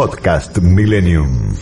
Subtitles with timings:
[0.00, 1.54] Podcast Millennium.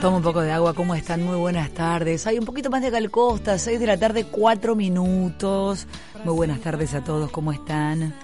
[0.00, 1.24] Toma un poco de agua, ¿cómo están?
[1.24, 2.26] Muy buenas tardes.
[2.26, 5.86] Hay un poquito más de Calcosta, 6 de la tarde, 4 minutos.
[6.24, 8.14] Muy buenas tardes a todos, ¿cómo están?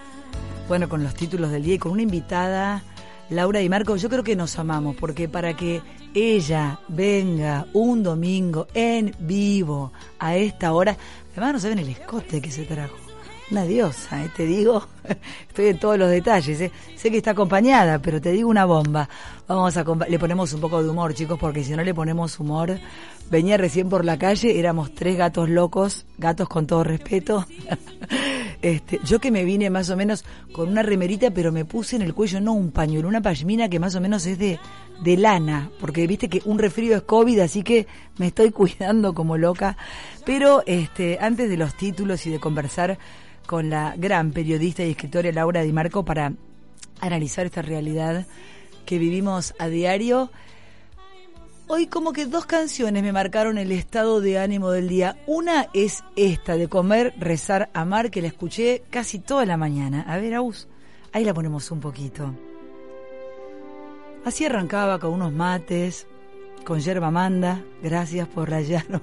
[0.68, 2.82] Bueno, con los títulos del día y con una invitada,
[3.30, 5.80] Laura y Marco, yo creo que nos amamos, porque para que
[6.14, 10.96] ella venga un domingo en vivo a esta hora,
[11.32, 12.96] además no saben el escote que se trajo.
[13.52, 14.30] Una diosa, ¿eh?
[14.36, 14.84] te digo,
[15.48, 16.60] estoy en todos los detalles.
[16.60, 16.72] ¿eh?
[16.96, 19.08] Sé que está acompañada, pero te digo una bomba.
[19.46, 22.78] Vamos a le ponemos un poco de humor, chicos, porque si no le ponemos humor,
[23.30, 27.46] venía recién por la calle, éramos tres gatos locos, gatos con todo respeto.
[28.62, 32.02] Este, yo que me vine más o menos con una remerita, pero me puse en
[32.02, 34.58] el cuello no un pañuelo, una pashmina que más o menos es de,
[35.02, 37.86] de lana, porque viste que un resfrío es COVID, así que
[38.18, 39.78] me estoy cuidando como loca.
[40.26, 42.98] Pero este, antes de los títulos y de conversar
[43.50, 46.34] con la gran periodista y escritora Laura Di Marco para
[47.00, 48.24] analizar esta realidad
[48.86, 50.30] que vivimos a diario.
[51.66, 55.16] Hoy como que dos canciones me marcaron el estado de ánimo del día.
[55.26, 60.04] Una es esta de comer, rezar, amar, que la escuché casi toda la mañana.
[60.06, 60.68] A ver, Aus,
[61.12, 62.32] ahí la ponemos un poquito.
[64.24, 66.06] Así arrancaba con unos mates,
[66.64, 69.00] con yerba manda, gracias por la yerba.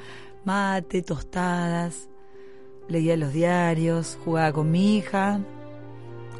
[0.46, 2.09] Mate, tostadas,
[2.90, 5.40] leía los diarios, jugaba con mi hija,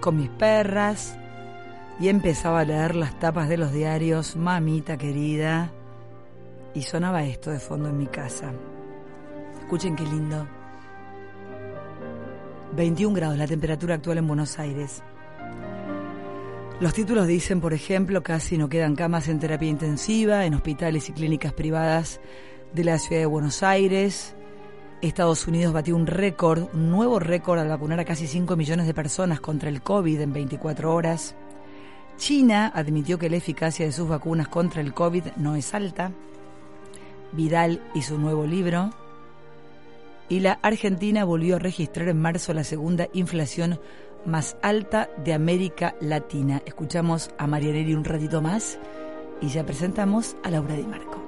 [0.01, 1.17] con mis perras
[2.01, 5.71] y empezaba a leer las tapas de los diarios, mamita querida,
[6.75, 8.53] y sonaba esto de fondo en mi casa.
[9.61, 10.47] Escuchen qué lindo.
[12.73, 15.03] 21 grados la temperatura actual en Buenos Aires.
[16.81, 21.13] Los títulos dicen, por ejemplo, casi no quedan camas en terapia intensiva en hospitales y
[21.13, 22.21] clínicas privadas
[22.73, 24.35] de la ciudad de Buenos Aires.
[25.09, 28.93] Estados Unidos batió un récord, un nuevo récord al vacunar a casi 5 millones de
[28.93, 31.35] personas contra el COVID en 24 horas.
[32.19, 36.13] China admitió que la eficacia de sus vacunas contra el COVID no es alta.
[37.33, 38.91] Vidal y su nuevo libro.
[40.29, 43.81] Y la Argentina volvió a registrar en marzo la segunda inflación
[44.27, 46.61] más alta de América Latina.
[46.67, 48.79] Escuchamos a Marianelli un ratito más
[49.41, 51.20] y ya presentamos a Laura Di Marco.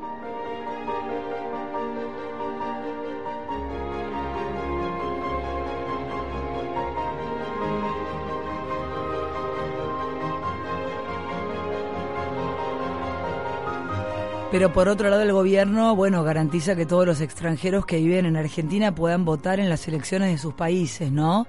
[14.52, 18.36] Pero por otro lado el gobierno, bueno, garantiza que todos los extranjeros que viven en
[18.36, 21.46] Argentina puedan votar en las elecciones de sus países, ¿no?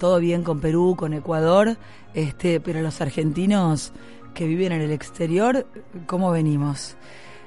[0.00, 1.76] Todo bien con Perú, con Ecuador,
[2.12, 3.92] este, pero los argentinos
[4.34, 5.64] que viven en el exterior,
[6.08, 6.96] ¿cómo venimos?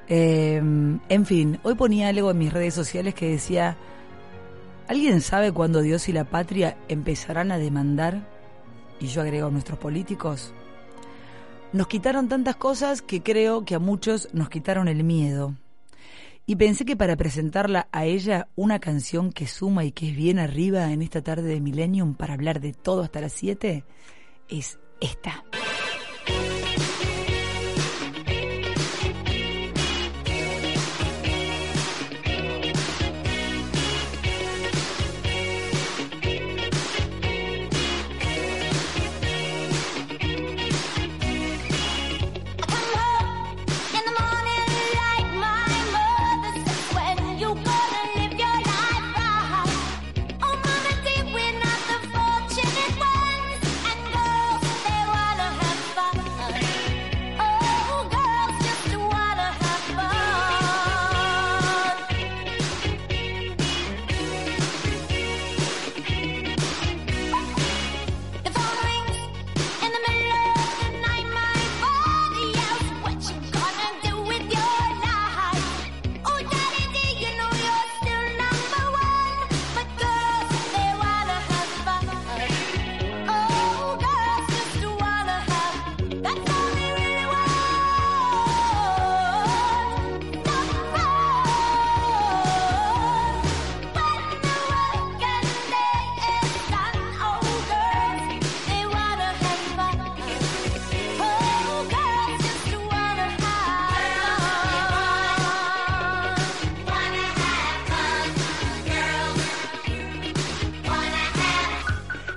[0.07, 3.75] Em, en fin, hoy ponía algo en mis redes sociales que decía,
[4.87, 8.25] ¿alguien sabe cuándo Dios y la patria empezarán a demandar?
[9.01, 10.53] Y yo agrego, nuestros políticos,
[11.73, 15.55] nos quitaron tantas cosas que creo que a muchos nos quitaron el miedo.
[16.45, 20.39] Y pensé que para presentarla a ella una canción que suma y que es bien
[20.39, 23.83] arriba en esta tarde de Millennium para hablar de todo hasta las 7
[24.49, 25.43] es esta.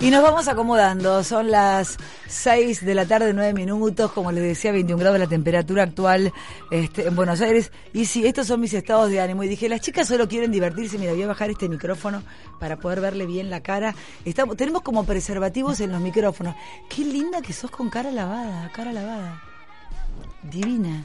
[0.06, 1.24] Y nos vamos acomodando.
[1.24, 1.96] Son las
[2.28, 6.32] 6 de la tarde, 9 minutos, como les decía, 21 grados la temperatura actual
[6.70, 7.72] este, en Buenos Aires.
[7.92, 9.42] Y sí, estos son mis estados de ánimo.
[9.42, 10.96] Y dije, las chicas solo quieren divertirse.
[10.96, 12.22] Mira, voy a bajar este micrófono
[12.60, 13.96] para poder verle bien la cara.
[14.24, 16.54] Estamos, tenemos como preservativos en los micrófonos.
[16.88, 19.42] Qué linda que sos con cara lavada, cara lavada.
[20.44, 21.04] Divina.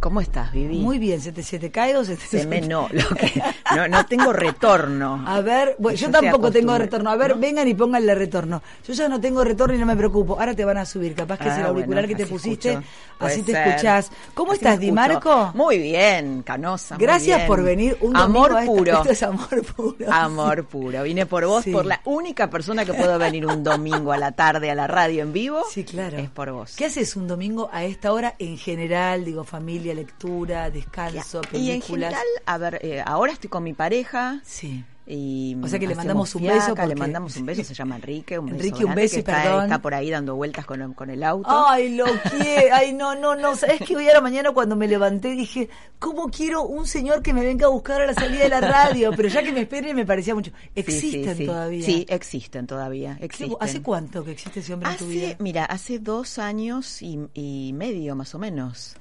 [0.00, 0.78] ¿Cómo estás, Vivi?
[0.78, 3.42] Muy bien, ¿se te, se te cae o se te Se me no, lo que,
[3.74, 5.24] no, no tengo retorno.
[5.26, 7.10] A ver, bueno, yo, tampoco tengo retorno.
[7.10, 8.62] A ver, vengan y pónganle retorno.
[8.86, 10.38] Yo ya no tengo retorno y no me preocupo.
[10.38, 11.14] Ahora te van a subir.
[11.14, 12.88] Capaz que es el Ah, auricular bueno, que te pusiste, escucho.
[13.18, 13.68] así Puede te ser.
[13.68, 14.12] escuchás.
[14.34, 14.92] ¿Cómo Así estás, Di.
[14.92, 15.50] Marco?
[15.54, 16.96] Muy bien, Canosa.
[16.96, 17.46] Gracias bien.
[17.48, 18.92] por venir un Amor domingo puro.
[18.98, 20.12] Esto es amor puro.
[20.12, 21.02] Amor puro.
[21.02, 21.72] Vine por vos, Sí.
[21.72, 25.22] por la única persona que puedo venir un domingo a la tarde a la radio
[25.22, 25.62] en vivo.
[25.70, 26.18] Sí, claro.
[26.18, 26.74] Es por vos.
[26.76, 29.24] ¿Qué haces un domingo a esta hora en general?
[29.24, 32.10] Digo, familia, lectura, descanso, Y en películas.
[32.14, 34.40] general, a ver, eh, ahora estoy con mi pareja.
[34.44, 34.84] Sí.
[35.10, 37.96] Y O sea que le mandamos un beso Le porque- mandamos un beso, se llama
[37.96, 38.38] Enrique.
[38.38, 39.62] Un Enrique, beso un beso que está, perdón.
[39.64, 41.48] está por ahí dando vueltas con, con el auto.
[41.66, 42.74] Ay, lo quiero.
[42.74, 43.56] Ay, no, no, no.
[43.56, 47.32] ¿Sabes que hoy a la mañana cuando me levanté dije, ¿cómo quiero un señor que
[47.32, 49.10] me venga a buscar a la salida de la radio?
[49.16, 50.50] Pero ya que me espere me parecía mucho.
[50.50, 51.46] Sí, sí, ¿Existen sí.
[51.46, 51.86] todavía?
[51.86, 53.16] Sí, existen todavía.
[53.18, 53.56] ¿Qué- Existen.
[53.60, 55.36] ¿Hace cuánto que existe ese hombre en tu vida?
[55.38, 58.94] Mira, hace dos años y, y medio más o menos,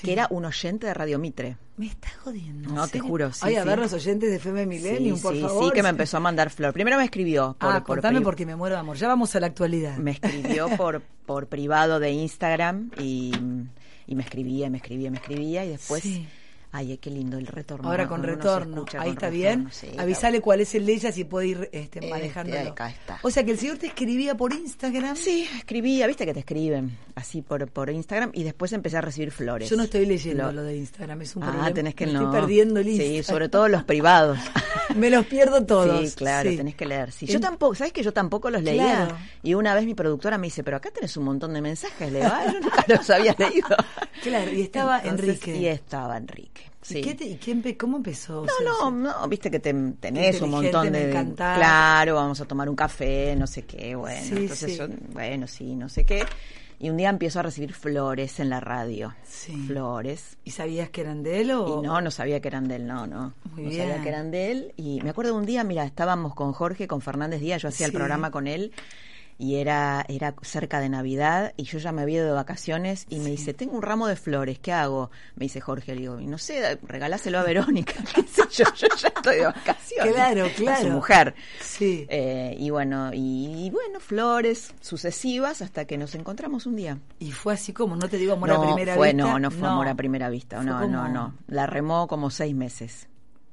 [0.00, 0.06] Sí.
[0.06, 1.56] que era un oyente de Radio Mitre.
[1.76, 2.68] Me estás jodiendo.
[2.68, 3.68] ¿en No, te juro, sí, Ay, a sí.
[3.68, 5.64] ver los oyentes de FM Millennium, sí, por sí, favor.
[5.64, 6.72] sí, que me empezó a mandar flor.
[6.72, 8.96] Primero me escribió por, ah, por contame pri- porque me muero de amor.
[8.96, 9.96] Ya vamos a la actualidad.
[9.98, 13.32] me escribió por por privado de Instagram y,
[14.06, 16.26] y me escribía, me escribía, me escribía y después Sí.
[16.72, 17.88] Ay, qué lindo el retorno.
[17.88, 18.84] Ahora con retorno.
[18.92, 19.68] Ahí con está retorno, bien.
[19.72, 22.70] sí, Avisale cuál es el de ella si puede ir este, Este, manejándolo.
[22.70, 23.18] acá está.
[23.22, 25.16] O sea que el señor te escribía por Instagram.
[25.16, 29.30] Sí, escribía, viste que te escriben así por, por Instagram y después empecé a recibir
[29.32, 29.68] flores.
[29.68, 31.74] Yo no estoy leyendo Lo- lo de Instagram, es un Ah, problema.
[31.74, 32.20] tenés que Me no.
[32.24, 33.24] Estoy perdiendo el Sí, Instagram.
[33.24, 34.38] sobre todo los privados.
[34.96, 36.08] Me los pierdo todos.
[36.10, 36.56] Sí, claro, sí.
[36.56, 37.12] tenés que leer.
[37.12, 39.06] Sí, yo En- tampoco, ¿sabes que yo tampoco los leía?
[39.06, 39.16] Claro.
[39.42, 42.20] Y una vez mi productora me dice, pero acá tenés un montón de mensajes, le
[42.20, 43.68] digo, "Ah, yo nunca los había leído.
[44.22, 45.56] Claro, y estaba Entonces, Enrique.
[45.56, 46.59] Y estaba Enrique.
[46.90, 47.00] ¿Y, Sí.
[47.02, 48.42] qué te- y quién pe- cómo empezó?
[48.42, 51.34] O sea, No, no, no, viste que te, tenés un montón de...
[51.36, 54.20] Claro, vamos a tomar un café, no sé qué, bueno.
[54.22, 54.78] Sí, entonces sí.
[54.78, 56.24] yo, bueno, sí, no sé qué.
[56.78, 59.14] Y un día empiezo a recibir flores en la radio.
[59.28, 59.52] Sí.
[59.66, 60.38] Flores.
[60.44, 61.80] ¿Y sabías que eran de él o...?
[61.82, 63.34] Y no, no sabía que eran de él, no, no.
[63.52, 63.82] Muy no bien.
[63.88, 64.72] sabía que eran de él.
[64.78, 67.84] Y me acuerdo de un día, mira, estábamos con Jorge, con Fernández Díaz, yo hacía
[67.86, 68.72] el programa con él.
[69.42, 73.20] Y era, era cerca de Navidad y yo ya me había ido de vacaciones y
[73.20, 75.10] me dice, tengo un ramo de flores, ¿qué hago?
[75.34, 78.86] Me dice Jorge, le digo, y no sé, regaláselo a Verónica, qué sé yo, yo
[78.98, 80.12] ya estoy de vacaciones.
[80.14, 80.90] Claro, A su claro.
[80.90, 81.34] mujer.
[81.62, 82.04] Sí.
[82.10, 86.98] Eh, y bueno, y, y bueno, flores sucesivas hasta que nos encontramos un día.
[87.18, 89.22] Y fue así como, no te digo amor no, a primera fue, vista.
[89.26, 90.62] No, no fue amor a primera vista.
[90.62, 91.34] No, como- no, no.
[91.46, 93.08] La remó como seis meses.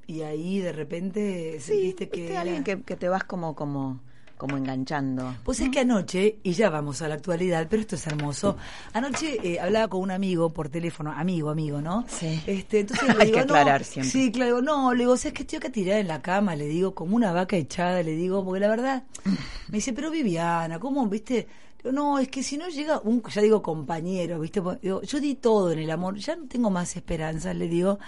[0.06, 2.31] Y ahí de repente Sí, sentiste que...
[2.31, 4.01] era- alguien que, que te vas como, como,
[4.38, 5.36] como enganchando.
[5.44, 8.56] Pues es que anoche, y ya vamos a la actualidad, pero esto es hermoso.
[8.94, 12.06] Anoche eh, hablaba con un amigo por teléfono, amigo, amigo, ¿no?
[12.07, 12.42] Sí.
[12.45, 14.12] Este, entonces le Hay digo, que no, aclarar siempre.
[14.12, 16.56] Sí, claro, no, le digo, ¿sabes que estoy acá tirada en la cama?
[16.56, 19.04] Le digo, como una vaca echada, le digo, porque la verdad,
[19.69, 21.48] me dice, pero Viviana, ¿cómo, viste?
[21.80, 24.62] Digo, no, es que si no llega un, ya digo, compañero, ¿viste?
[24.81, 28.00] Digo, yo di todo en el amor, ya no tengo más esperanzas, le digo,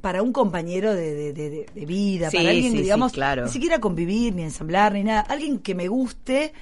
[0.00, 3.44] para un compañero de, de, de- vida, Sí, para alguien sí, digamos, claro.
[3.44, 6.52] ni siquiera convivir, ni ensamblar, ni nada, alguien que me guste,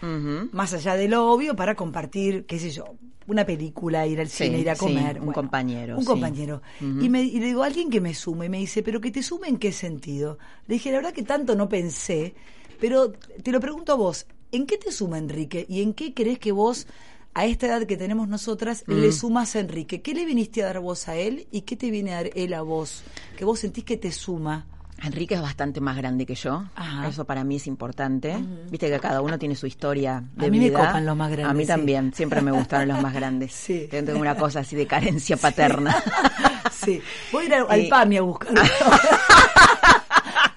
[0.53, 2.85] más allá de lo obvio, para compartir, qué sé yo,
[3.27, 5.21] una película, ir al cine, ir a comer.
[5.21, 6.61] un compañero, Un compañero.
[6.81, 9.23] Y, me, y le digo, alguien que me sume, y me dice, ¿pero que te
[9.23, 10.39] sume en qué sentido?
[10.67, 12.35] Le dije, la verdad que tanto no pensé,
[12.81, 15.65] pero te lo pregunto a vos, ¿en qué te suma Enrique?
[15.69, 16.87] ¿Y en qué crees que vos,
[17.35, 20.01] a esta edad que tenemos nosotras, le sumas a Enrique?
[20.03, 22.55] ¿Qué le viniste a dar vos a él y qué te viene a dar él
[22.55, 23.03] a vos?
[23.37, 24.67] Que vos sentís que te suma.
[25.03, 26.65] Enrique es bastante más grande que yo.
[26.77, 27.09] Ajá.
[27.09, 28.37] Eso para mí es importante.
[28.71, 30.79] Viste que cada uno tiene su historia de A mí me vida.
[30.87, 31.69] copan los más grandes, A mí sí.
[31.69, 32.15] también.
[32.15, 33.53] Siempre me gustaron los más grandes.
[33.67, 33.89] Sí.
[33.91, 36.03] Tengo una cosa así de carencia paterna.
[36.73, 37.03] sí.
[37.33, 38.55] Voy a ir al, al PAMI a buscar.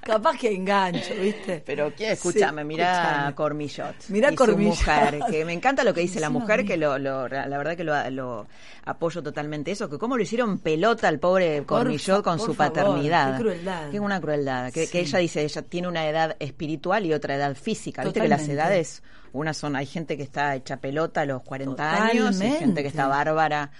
[0.07, 1.61] Capaz que engancho, ¿viste?
[1.65, 2.11] Pero ¿quién?
[2.13, 3.95] Escúchame, Sí, mira Cormillot.
[4.09, 4.73] Mirá y Cormillot.
[4.75, 7.75] Su mujer, que me encanta lo que dice la mujer, que lo, lo- la verdad
[7.75, 8.47] que lo, lo
[8.85, 13.37] apoyo totalmente eso, que cómo lo hicieron pelota al pobre Cormillot con su favor, paternidad.
[13.37, 13.89] qué crueldad.
[13.91, 14.71] Que una crueldad.
[14.71, 14.91] Que, Sí.
[14.91, 18.03] que ella dice, ella tiene una edad espiritual y otra edad física.
[18.03, 22.05] Viste que las edades, unas son, hay gente que está hecha pelota a los 40
[22.05, 23.71] años y gente que está bárbara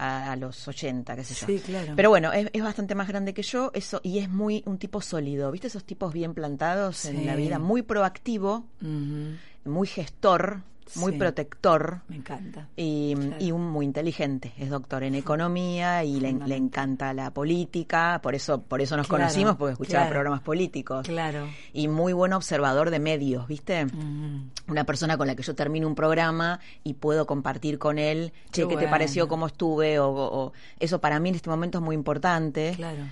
[0.00, 1.46] a, a los 80, qué sé yo.
[1.46, 1.92] Sí, claro.
[1.94, 5.00] Pero bueno, es, es bastante más grande que yo, eso, y es muy un tipo
[5.00, 5.50] sólido.
[5.52, 7.08] ¿Viste esos tipos bien plantados Sí.
[7.08, 7.58] en la vida?
[7.58, 8.64] Muy proactivo,
[9.64, 10.62] muy gestor.
[10.96, 11.18] Muy Sí.
[11.18, 12.00] protector.
[12.08, 12.68] Me encanta.
[12.76, 13.36] Y, Claro.
[13.38, 18.34] y un muy inteligente, es doctor en economía y le, le encanta la política, por
[18.34, 20.10] eso por eso nos Claro, conocimos porque escuchaba claro.
[20.14, 21.06] programas políticos.
[21.06, 21.46] Claro.
[21.72, 23.86] Y muy buen observador de medios, ¿viste?
[24.68, 28.62] Una persona con la que yo termino un programa y puedo compartir con él, che,
[28.62, 29.28] Qué ¿qué te pareció?
[29.28, 29.98] ¿Cómo estuve?
[29.98, 33.02] O, o- o- eso para mí en este momento es muy importante Claro.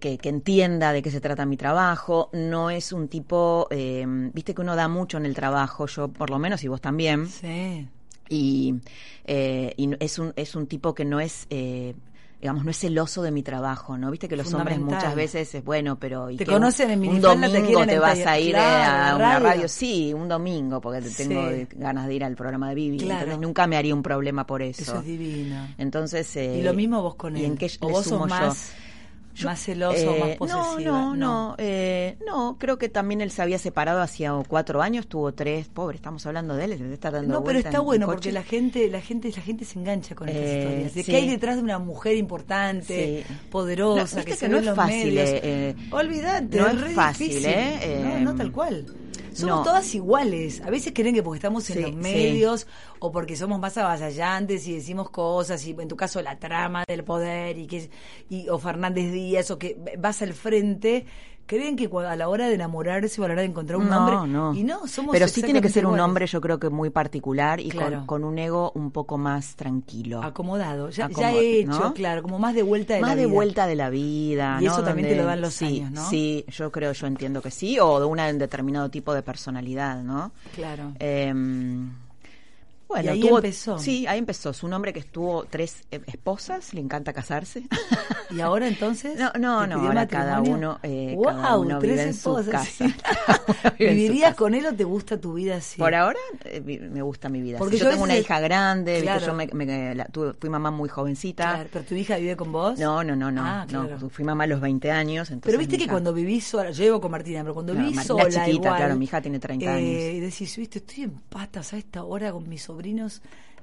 [0.00, 2.30] Que, que entienda de qué se trata mi trabajo.
[2.32, 6.30] No es un tipo, eh, viste que uno da mucho en el trabajo, yo por
[6.30, 7.26] lo menos y vos también.
[7.28, 7.88] Sí.
[8.28, 8.74] Y,
[9.24, 11.46] eh, y es, un, es un tipo que no es...
[11.50, 11.94] eh,
[12.40, 14.10] digamos, no es celoso de mi trabajo, ¿no?
[14.10, 16.28] Viste que los hombres muchas veces es bueno, pero...
[16.28, 19.32] ¿y Te conocen en Un te domingo te en vas a ir Claro, a una
[19.38, 19.46] radio.
[19.48, 21.66] radio, sí, un domingo, porque te tengo Sí.
[21.74, 23.20] ganas de ir al programa de Vivi, Claro.
[23.20, 24.82] entonces nunca me haría un problema por eso.
[24.82, 25.68] Eso es divino.
[25.78, 27.42] Entonces, eh, y lo mismo vos con él.
[27.42, 28.34] ¿Y en qué o vos sos sumo yo?
[29.34, 30.90] Más, Yo- más celoso, eh, más posesiva.
[30.92, 35.06] No, no, no, eh, no, creo que también él se había separado hacía cuatro años,
[35.08, 38.06] tuvo tres, pobre, estamos hablando de él, se estar dando No, pero está en bueno
[38.06, 40.94] porque la gente, la gente, la gente se engancha con estas Eh, historias.
[40.94, 41.10] De sí.
[41.10, 43.34] que hay detrás de una mujer importante, Sí.
[43.50, 47.50] poderosa, No, que, que se no es fácil, eh, Olvídate, no es fácil, difícil.
[47.50, 48.86] eh, no, no tal cual.
[49.34, 49.62] Somos no.
[49.64, 50.60] todas iguales.
[50.62, 51.96] A veces creen que porque estamos en Sí, los sí.
[51.96, 52.66] medios
[53.00, 57.04] o porque somos más avasallantes y decimos cosas y en tu caso la trama del
[57.04, 57.90] poder y que
[58.30, 61.06] y o Fernández Díaz o que vas al frente
[61.46, 63.98] creen que a la hora de enamorarse o a la hora de encontrar un no,
[63.98, 64.54] hombre no.
[64.54, 67.60] y no somos Pero sí tiene que ser un hombre, yo creo que muy particular
[67.60, 67.98] y Claro.
[67.98, 70.22] con, con un ego un poco más tranquilo.
[70.22, 71.94] acomodado, ya, ya he hecho, ¿no?
[71.94, 73.34] claro, como más de vuelta de más la de vida.
[73.34, 74.58] vuelta de la vida.
[74.60, 76.08] Y eso también te lo dan los sí, años, ¿no?
[76.10, 80.02] Sí, yo creo, yo entiendo que sí, o de una- un determinado tipo de personalidad,
[80.02, 80.32] ¿no?
[80.54, 80.92] Claro.
[80.98, 81.32] Eh,
[82.94, 83.78] bueno, Y ahí tuvo- empezó.
[83.78, 84.50] Sí, ahí empezó.
[84.50, 87.64] Es un hombre que estuvo tres eh, esposas, le encanta casarse.
[88.30, 89.18] ¿Y ahora entonces?
[89.18, 92.38] No, no, ¿Te no, ahora cada uno, eh, Wow, cada uno tres vive en su
[92.38, 92.70] esposas, casa.
[92.78, 92.94] sí.
[92.94, 95.78] Su ¿Vivirías con él o te gusta tu vida así?
[95.78, 97.58] Por ahora eh, me gusta mi vida.
[97.58, 99.04] Porque yo tengo una hija grande, ¿viste?
[99.06, 99.26] Claro.
[99.26, 101.54] yo me, me- la- tuve- fui mamá muy jovencita.
[101.54, 102.78] Claro, ¿Pero tu hija vive con vos?
[102.78, 103.86] No, no, no, no, Ah, no.
[103.88, 104.08] claro.
[104.10, 105.28] Fui mamá a los 20 años.
[105.30, 107.72] Entonces Pero viste mi que hija- cuando vivís sola, yo vivo con Martina, pero cuando
[107.72, 109.88] Claro, vivís sola chiquita, igual, claro, mi hija tiene 30 años.
[109.90, 113.22] eh, Y decís, viste, estoy en patas a esta hora con mis sobrinos,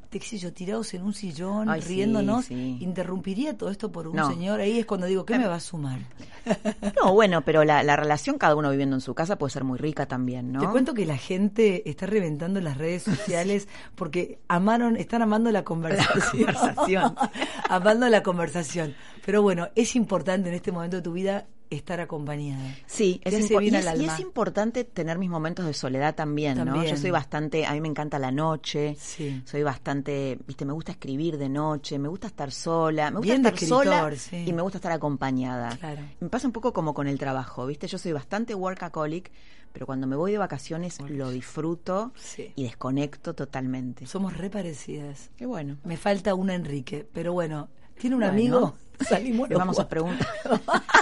[0.09, 2.77] te qué sé yo, tirados en un sillón, Ay, riéndonos, sí.
[2.81, 4.27] interrumpiría todo esto por un No.
[4.29, 5.99] señor, ahí es cuando digo, ¿qué me va a sumar?
[7.03, 9.77] No, bueno, pero la, la relación cada uno viviendo en su casa puede ser muy
[9.77, 10.59] rica también, ¿no?
[10.59, 15.63] Te cuento que la gente está reventando las redes sociales porque amaron, están amando la
[15.63, 16.45] conversación.
[16.45, 17.15] conversación.
[17.69, 18.95] amando la conversación.
[19.23, 21.45] Pero bueno, es importante en este momento de tu vida
[21.77, 22.75] estar acompañada.
[22.85, 26.83] Sí, es impo- y, es, y es importante tener mis momentos de soledad también, ¿no?
[26.83, 29.41] Yo soy bastante, a mí me encanta la noche, Sí.
[29.45, 33.45] soy bastante, viste, me gusta escribir de noche, me gusta estar sola, me gusta Bien
[33.45, 34.43] estar sola escritor, sí.
[34.49, 35.75] y me gusta estar acompañada.
[35.77, 36.01] Claro.
[36.19, 39.31] Me pasa un poco como con el trabajo, viste, yo soy bastante workaholic,
[39.71, 42.51] pero cuando me voy de vacaciones lo disfruto Sí.
[42.57, 44.05] y desconecto totalmente.
[44.05, 45.29] Somos re parecidas.
[45.37, 45.77] Qué bueno.
[45.85, 48.75] Me falta una Enrique, pero bueno, ¿tiene un Bueno, amigo?
[49.09, 50.27] Salimos Le vamos a preguntar.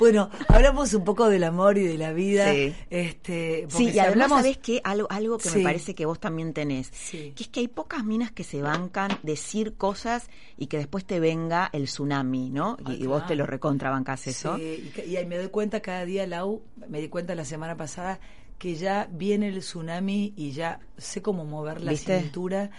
[0.00, 2.50] Bueno, hablamos un poco del amor y de la vida.
[2.52, 2.74] Sí.
[2.90, 4.80] Este, porque Sí, y si además, hablamos- ¿sabes qué?
[4.82, 5.58] Algo, algo que Sí.
[5.58, 6.88] me parece que vos también tenés.
[6.92, 7.32] Sí.
[7.36, 11.20] Que es que hay pocas minas que se bancan decir cosas y que después te
[11.20, 12.76] venga el tsunami, ¿no?
[12.88, 14.56] Y, y vos te lo recontrabancás eso.
[14.56, 17.76] Sí, y, y ahí me doy cuenta cada día, Lau, me di cuenta la semana
[17.76, 18.18] pasada
[18.58, 22.20] que ya viene el tsunami y ya sé cómo mover la ¿Viste?
[22.20, 22.70] cintura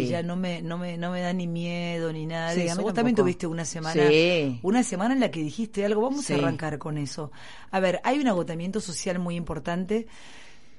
[0.00, 0.08] y Sí.
[0.08, 2.82] ya no me, no me, no me da ni miedo ni nada Sí, de eso.
[2.82, 4.58] Vos también tuviste una semana, Sí.
[4.62, 7.30] una semana en la que dijiste algo, vamos a arrancar con eso.
[7.70, 10.06] A ver, hay un agotamiento social muy importante.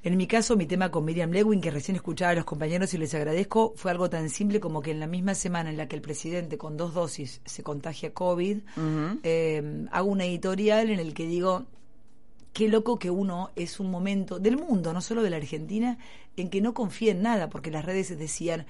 [0.04, 3.00] En mi caso, mi tema con Miriam Lewin, que recién escuchaba a los compañeros y
[3.00, 5.96] les agradezco, fue algo tan simple como que en la misma semana en la que
[5.96, 8.60] el presidente con dos dosis se contagia COVID,
[9.24, 11.66] eh, hago una editorial en el que digo,
[12.54, 15.98] qué loco que uno es un momento del mundo, no solo de la Argentina,
[16.38, 18.66] en que no confía en nada, porque las redes decían,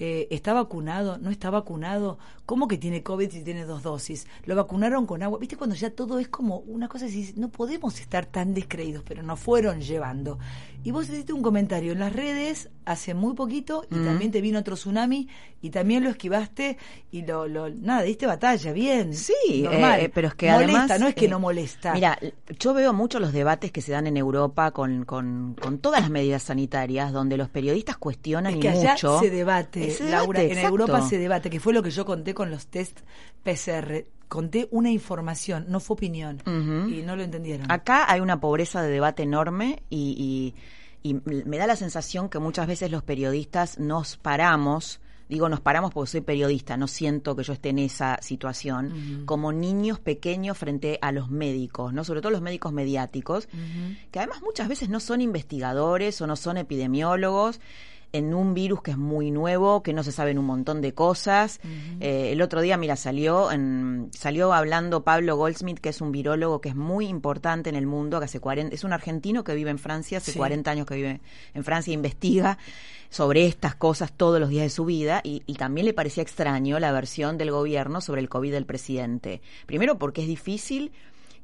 [0.00, 1.18] eh, ¿está vacunado?
[1.18, 2.18] ¿No está vacunado?
[2.46, 4.28] ¿Cómo que tiene COVID si tiene dos dosis?
[4.44, 5.38] ¿Lo vacunaron con agua?
[5.40, 7.34] ¿Viste cuando ya todo es como una cosa así?
[7.36, 10.38] No podemos estar tan descreídos, pero nos fueron llevando.
[10.84, 14.60] Y vos hiciste un comentario en las redes hace muy poquito y también te vino
[14.60, 15.28] otro tsunami
[15.60, 16.78] y también lo esquivaste
[17.10, 19.12] y lo, lo nada, diste batalla, bien.
[19.12, 20.00] Sí, normal.
[20.00, 21.00] eh, pero es que molesta, además...
[21.00, 21.92] no es que eh, no molesta.
[21.92, 22.18] Mira,
[22.58, 26.10] yo veo mucho los debates que se dan en Europa con, con, con todas las
[26.10, 29.18] medidas sanitarias, donde los periodistas cuestionan Es y allá mucho.
[29.20, 30.40] se debate, se Laura.
[30.40, 30.68] debate, en exacto.
[30.68, 33.00] Europa se debate, que fue lo que yo conté con los test
[33.42, 34.04] PCR.
[34.28, 36.42] Conté una información, no fue opinión.
[36.46, 37.70] Y no lo entendieron.
[37.72, 40.54] Acá hay una pobreza de debate enorme y,
[41.02, 45.60] y- y me da la sensación que muchas veces los periodistas nos paramos digo nos
[45.60, 50.56] paramos porque soy periodista, no siento que yo esté en esa situación, como niños pequeños
[50.56, 52.04] frente a los médicos, ¿no?
[52.04, 53.48] Sobre todo los médicos mediáticos,
[54.10, 57.60] que además muchas veces no son investigadores o no son epidemiólogos,
[58.12, 61.60] en un virus que es muy nuevo, que no se saben un montón de cosas.
[62.00, 66.60] Eh, el otro día, mira, salió en, salió hablando Pablo Goldsmith, que es un virólogo
[66.60, 69.70] que es muy importante en el mundo, que hace 40, es un argentino que vive
[69.70, 71.20] en Francia, hace 40 años que vive
[71.54, 72.58] en Francia investiga
[73.10, 76.78] sobre estas cosas todos los días de su vida y, y también le parecía extraño
[76.78, 79.40] la versión del gobierno sobre el COVID del presidente.
[79.66, 80.92] Primero porque es difícil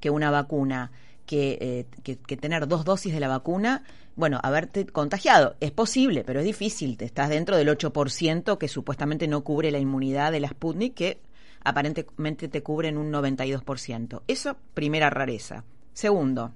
[0.00, 0.92] que una vacuna
[1.30, 3.82] eh, que, que, tener dos dosis de la vacuna,
[4.16, 5.56] bueno, haberte contagiado.
[5.60, 6.96] Es posible, pero es difícil.
[6.96, 11.20] Te estás dentro del 8% que supuestamente no cubre la inmunidad de la Sputnik, que
[11.64, 14.22] aparentemente te cubre en un 92%.
[14.28, 15.64] Eso, primera rareza.
[15.92, 16.52] Segundo,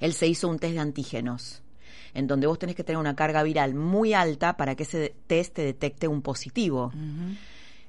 [0.00, 1.62] él se hizo un test de antígenos,
[2.14, 5.54] en donde vos tenés que tener una carga viral muy alta para que ese test
[5.54, 6.92] te detecte un positivo.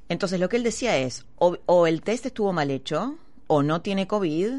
[0.10, 3.82] Entonces, lo que él decía es, o, o el test estuvo mal hecho, o no
[3.82, 4.52] tiene COVID,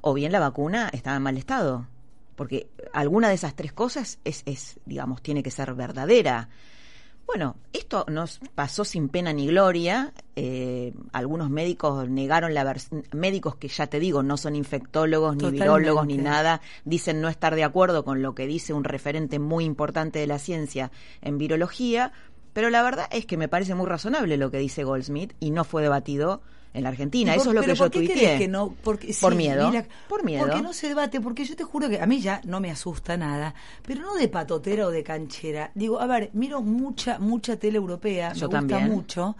[0.00, 1.86] o bien la vacuna está en mal estado.
[2.36, 6.48] Porque alguna de esas tres cosas es, es digamos, tiene que ser verdadera.
[7.28, 10.14] Bueno, esto nos pasó sin pena ni gloria.
[10.34, 15.50] Eh, algunos médicos negaron la versión, médicos que ya te digo no son infectólogos ni
[15.50, 19.66] virólogos ni nada, dicen no estar de acuerdo con lo que dice un referente muy
[19.66, 20.90] importante de la ciencia
[21.20, 22.12] en virología,
[22.54, 25.64] pero la verdad es que me parece muy razonable lo que dice Goldsmith y no
[25.64, 26.40] fue debatido
[26.78, 27.34] en la Argentina.
[27.34, 28.38] Eso es lo que yo tuiteé.
[28.38, 28.74] Que no?
[28.82, 29.70] Porque, por miedo.
[30.08, 30.46] por miedo.
[30.46, 33.16] Porque no se debate, porque yo te juro que a mí ya no me asusta
[33.16, 33.54] nada,
[33.86, 35.70] pero no de patotera o de canchera.
[35.74, 39.36] Digo, a ver, miro mucha, mucha tele europea, me gusta mucho.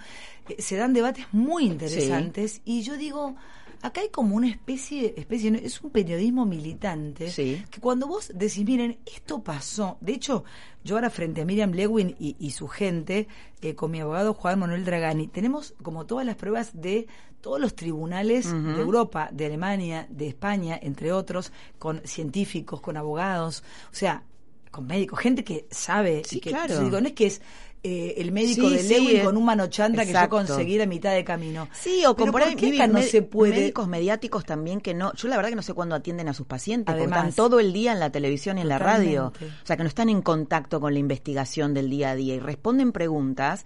[0.48, 3.36] Eh, se dan debates muy interesantes y yo digo,
[3.82, 8.98] acá hay como una especie, especie es un periodismo militante, que cuando vos decís, miren,
[9.06, 10.44] esto pasó, de hecho,
[10.84, 13.28] yo ahora frente a Miriam Lewin y, su gente,
[13.60, 17.06] eh, con mi abogado Juan Manuel Dragani, tenemos como todas las pruebas de
[17.40, 23.62] todos los tribunales de Europa, de Alemania, de España, entre otros, con científicos, con abogados,
[23.92, 24.24] o sea,
[24.70, 26.80] con médicos, gente que sabe sí, que claro.
[26.80, 27.40] digo, no es que es
[27.82, 31.68] eh, el médico de Lewin con un manochanta que yo conseguí a mitad de camino.
[31.72, 32.56] Sí, o por ahí
[32.88, 33.52] no se puede?
[33.52, 36.46] médicos mediáticos también que no, yo la verdad que no sé cuándo atienden a sus
[36.46, 39.76] pacientes, porque están todo el día en la televisión y en la radio, o sea
[39.76, 43.64] que no están en contacto con la investigación del día a día y responden preguntas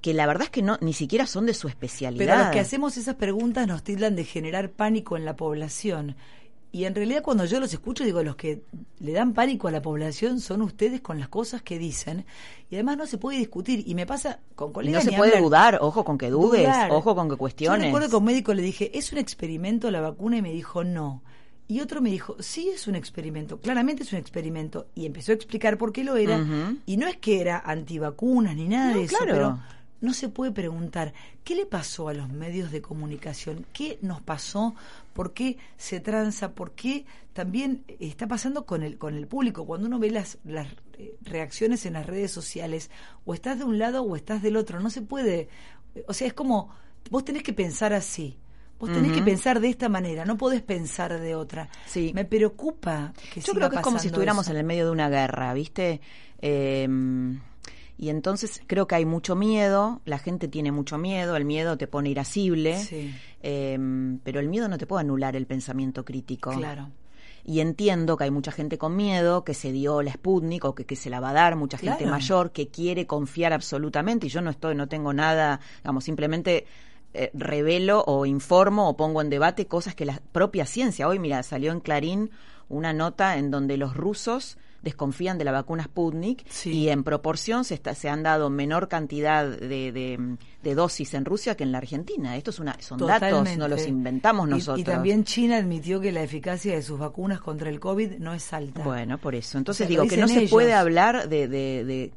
[0.00, 2.26] que la verdad es que no ni siquiera son de su especialidad.
[2.26, 6.16] Pero los que hacemos esas preguntas nos tildan de generar pánico en la población.
[6.74, 8.62] Y en realidad cuando yo los escucho digo, los que
[8.98, 12.24] le dan pánico a la población son ustedes con las cosas que dicen.
[12.70, 13.84] Y además no se puede discutir.
[13.86, 15.04] Y me pasa con colegas...
[15.04, 17.80] no se puede dudar, ojo con que dudes, ojo con que cuestiones.
[17.80, 20.38] Yo recuerdo que a un médico le dije, ¿es un experimento la vacuna?
[20.38, 21.22] Y me dijo, no.
[21.68, 24.86] Y otro me dijo, sí es un experimento, claramente es un experimento.
[24.94, 26.42] Y empezó a explicar por qué lo era.
[26.86, 29.58] Y no es que era antivacunas ni nada de eso, pero
[30.02, 34.74] no se puede preguntar qué le pasó a los medios de comunicación, qué nos pasó,
[35.14, 39.64] por qué se tranza, por qué también está pasando con el con el público.
[39.64, 40.66] Cuando uno ve las, las
[40.98, 42.90] eh, reacciones en las redes sociales,
[43.24, 45.48] o estás de un lado o estás del otro, no se puede,
[46.06, 46.70] o sea, es como
[47.08, 48.36] vos tenés que pensar así.
[48.78, 51.68] Vos tenés que pensar de esta manera, no podés pensar de otra.
[51.86, 52.10] Sí.
[52.16, 55.08] Me preocupa que Yo creo que es como si estuviéramos en el medio de una
[55.08, 56.00] guerra, ¿viste?
[56.40, 56.88] Eh,
[58.02, 61.86] y entonces creo que hay mucho miedo, la gente tiene mucho miedo, el miedo te
[61.86, 62.76] pone irascible,
[63.42, 66.50] em, pero el miedo no te puede anular el pensamiento crítico.
[66.50, 66.90] Claro.
[67.44, 70.84] Y entiendo que hay mucha gente con miedo, que se dio la Sputnik o que,
[70.84, 74.40] que se la va a dar, mucha gente mayor que quiere confiar absolutamente, y yo
[74.40, 76.66] no estoy, no tengo nada, digamos, simplemente
[77.14, 81.40] eh, revelo o informo o pongo en debate cosas que la propia ciencia, hoy mira,
[81.44, 82.32] salió en Clarín
[82.68, 87.74] una nota en donde los rusos desconfían de la vacuna Sputnik y en proporción se,
[87.74, 89.92] está, se han dado menor cantidad de,
[90.62, 92.36] de, dosis en Rusia que en la Argentina.
[92.36, 94.80] Estos una, son datos, no los inventamos nosotros.
[94.80, 98.52] Y, también China admitió que la eficacia de sus vacunas contra el COVID no es
[98.52, 98.82] alta.
[98.82, 99.58] Bueno, por eso.
[99.58, 102.12] Entonces digo que no se puede hablar de, de,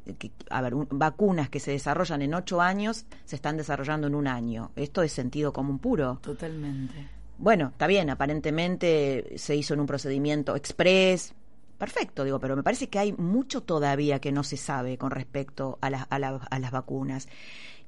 [0.50, 4.70] a ver, vacunas que se desarrollan en ocho años se están desarrollando en un año.
[4.76, 6.18] Esto es sentido común puro.
[6.22, 7.08] Totalmente.
[7.38, 11.34] Bueno, está bien, aparentemente se hizo en un procedimiento express,
[11.78, 15.78] perfecto, digo, pero me parece que hay mucho todavía que no se sabe con respecto
[15.80, 17.28] a, a, las vacunas.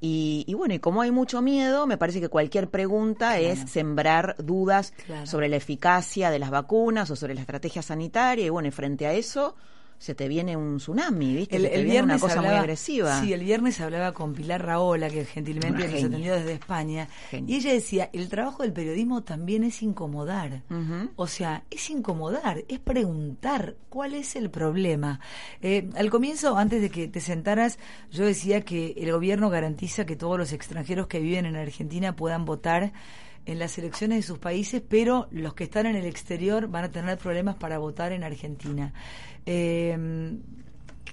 [0.01, 4.93] Y, bueno, y como hay mucho miedo, me parece que cualquier pregunta es sembrar dudas
[5.25, 8.47] sobre la eficacia de las vacunas o sobre la estrategia sanitaria.
[8.47, 9.57] Y bueno, y frente a eso,
[9.99, 11.57] se te viene un tsunami, ¿viste?
[11.57, 13.21] El, Se te el viene viernes una cosa hablaba, muy agresiva.
[13.21, 16.07] Sí, el viernes hablaba con Pilar Raola, que gentilmente Una nos genia.
[16.07, 17.55] atendió desde España, Genia.
[17.55, 20.63] y ella decía, el trabajo del periodismo también es incomodar.
[21.17, 25.21] O sea, es incomodar, es preguntar cuál es el problema.
[25.63, 27.79] Eh, al comienzo, antes de que te sentaras,
[28.13, 32.45] yo decía que el gobierno garantiza que todos los extranjeros que viven en Argentina puedan
[32.45, 32.93] votar
[33.47, 36.91] en las elecciones de sus países, pero los que están en el exterior van a
[36.91, 38.93] tener problemas para votar en Argentina.
[39.51, 40.39] Eh,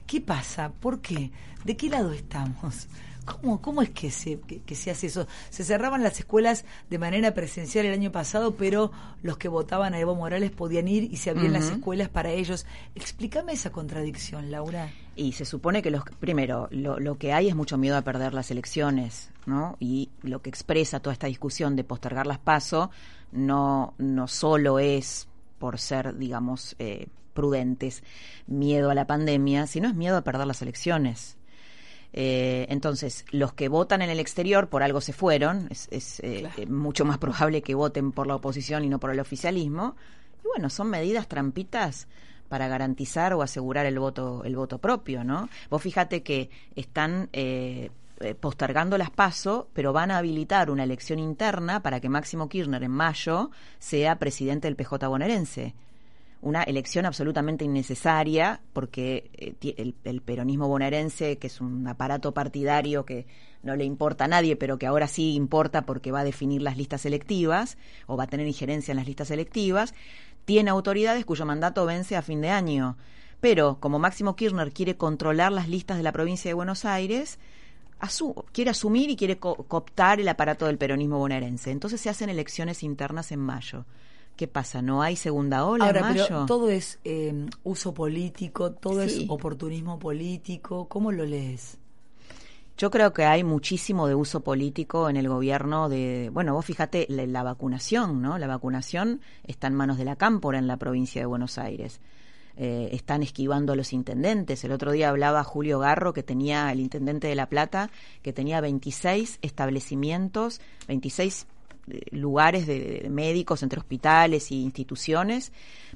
[0.06, 0.70] ¿Qué pasa?
[0.70, 1.32] ¿Por qué?
[1.64, 2.88] ¿De qué lado estamos?
[3.24, 5.26] ¿Cómo, cómo es que se, que, que se hace eso?
[5.50, 8.92] Se cerraban las escuelas de manera presencial el año pasado, pero
[9.24, 12.66] los que votaban a Evo Morales podían ir y se abrían las escuelas para ellos.
[12.94, 14.92] Explícame esa contradicción, Laura.
[15.16, 18.34] Y se supone que los primero lo, lo que hay es mucho miedo a perder
[18.34, 19.78] las elecciones, ¿no?
[19.80, 22.92] Y lo que expresa toda esta discusión de postergar las paso
[23.32, 28.02] no no solo es por ser, digamos, eh, prudentes,
[28.48, 31.38] miedo a la pandemia, sino es miedo a perder las elecciones.
[32.14, 36.40] Eh, entonces, los que votan en el exterior por algo se fueron, es, es, eh,
[36.40, 36.56] Claro.
[36.58, 39.96] eh, mucho más probable que voten por la oposición y no por el oficialismo.
[40.44, 42.08] Y bueno, son medidas trampitas
[42.48, 45.50] para garantizar o asegurar el voto el voto propio, ¿no?
[45.70, 47.90] Vos fíjate que están eh,
[48.22, 52.84] eh, postergando las PASO, pero van a habilitar una elección interna para que Máximo Kirchner
[52.84, 55.74] en mayo sea presidente del PJ bonaerense
[56.42, 63.06] una elección absolutamente innecesaria porque eh, el, el peronismo bonaerense, que es un aparato partidario
[63.06, 63.26] que
[63.64, 66.78] no le importa a nadie, pero que ahora sí importa porque va a definir las
[66.78, 69.94] listas selectivas o va a tener injerencia en las listas selectivas,
[70.46, 72.96] tiene autoridades cuyo mandato vence a fin de año.
[73.42, 77.40] Pero como Máximo Kirchner quiere controlar las listas de la provincia de Buenos Aires,
[78.52, 81.72] quiere asumir y quiere co- cooptar el aparato del peronismo bonaerense.
[81.72, 83.86] Entonces se hacen elecciones internas en mayo.
[84.36, 84.82] ¿Qué pasa?
[84.82, 86.26] ¿No hay segunda ola Ahora, en mayo?
[86.28, 89.24] pero todo es eh, uso político, todo Sí.
[89.24, 90.88] es oportunismo político.
[90.90, 91.78] ¿Cómo lo lees?
[92.78, 97.06] Yo creo que hay muchísimo de uso político en el gobierno de, bueno, vos fíjate
[97.08, 98.38] la, la vacunación, ¿no?
[98.38, 102.02] La vacunación está en manos de la Cámpora en la provincia de Buenos Aires.
[102.58, 104.64] Eh, están esquivando a los intendentes.
[104.66, 107.90] El otro día hablaba Julio Garro, que tenía, el intendente de La Plata,
[108.22, 111.55] que tenía 26 establecimientos, 26 eh,
[112.12, 115.52] lugares de, médicos entre hospitales y instituciones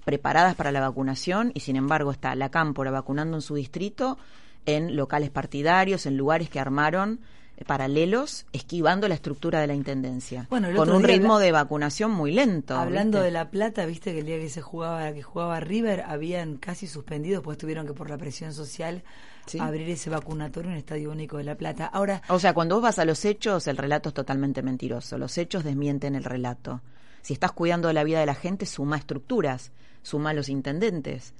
[0.05, 4.17] preparadas para la vacunación y sin embargo está la Cámpora vacunando en su distrito
[4.65, 7.29] en locales partidarios, en lugares que armaron eh,
[7.65, 12.31] paralelos, esquivando la estructura de la intendencia, Bueno, con un ritmo habla- de vacunación muy
[12.31, 12.75] lento.
[12.75, 13.25] Hablando ¿viste?
[13.25, 16.87] de La Plata, viste que el día que se jugaba, que jugaba River, habían casi
[16.87, 19.03] suspendido, pues tuvieron que por la presión social
[19.45, 19.57] Sí.
[19.59, 21.85] abrir ese vacunatorio en el Estadio Único de La Plata.
[21.87, 25.17] Ahora, O sea, cuando vos vas a los hechos, el relato es totalmente mentiroso.
[25.17, 26.81] Los hechos desmienten el relato.
[27.21, 29.71] Si estás cuidando de la vida de la gente, suma estructuras,
[30.03, 31.33] suma a los intendentes,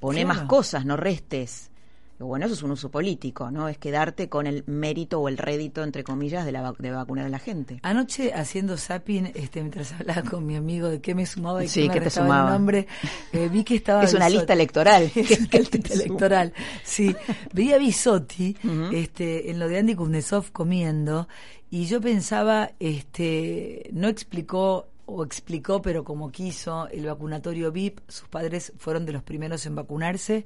[0.00, 0.40] pone Claro.
[0.40, 1.70] más cosas, no restes.
[2.18, 3.68] Bueno, eso es un uso político, ¿no?
[3.68, 7.26] Es quedarte con el mérito o el rédito, entre comillas, de, la, vac- de vacunar
[7.26, 7.78] a la gente.
[7.82, 11.82] anoche haciendo zapping, este, mientras hablaba con mi amigo de qué me sumaba y Sí,
[11.82, 12.50] qué me ¿qué te restaba el sumaba?
[12.52, 12.86] nombre,
[13.32, 14.02] eh, vi que estaba...
[14.04, 15.04] Es una lista electoral.
[15.14, 16.52] es una ¿Qué te lista electoral,
[16.84, 17.14] sí.
[17.52, 18.56] Veía a Bisotti
[18.92, 21.28] este, en lo de Andy Kuznetsov comiendo
[21.70, 28.28] y yo pensaba, este, no explicó o explicó, pero como quiso, el vacunatorio VIP, sus
[28.28, 30.44] padres fueron de los primeros en vacunarse.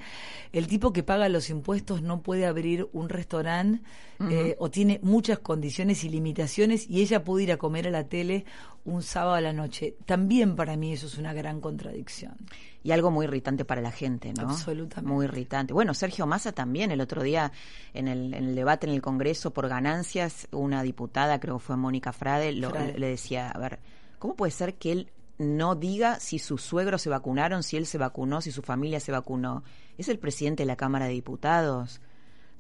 [0.53, 3.83] El tipo que paga los impuestos no puede abrir un restaurante
[4.31, 8.05] eh, o tiene muchas condiciones y limitaciones y ella pudo ir a comer a la
[8.05, 8.45] tele
[8.85, 9.97] un sábado a la noche.
[10.05, 12.37] También para mí eso es una gran contradicción.
[12.83, 14.43] Y algo muy irritante para la gente, ¿no?
[14.51, 15.11] Absolutamente.
[15.11, 15.73] Muy irritante.
[15.73, 17.51] Bueno, Sergio Massa también, el otro día
[17.95, 21.77] en el, en el debate en el Congreso por ganancias, una diputada, creo que fue
[21.79, 22.99] Mónica Frade, lo- Frade.
[22.99, 23.79] le decía, a ver,
[24.21, 27.99] ¿cómo puede ser que él no diga si sus suegros se vacunaron, si él se
[27.99, 29.65] vacunó, si su familia se vacunó?
[29.99, 32.01] Es el presidente de la Cámara de Diputados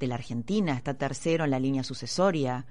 [0.00, 2.64] de la Argentina, está tercero en la línea sucesoria.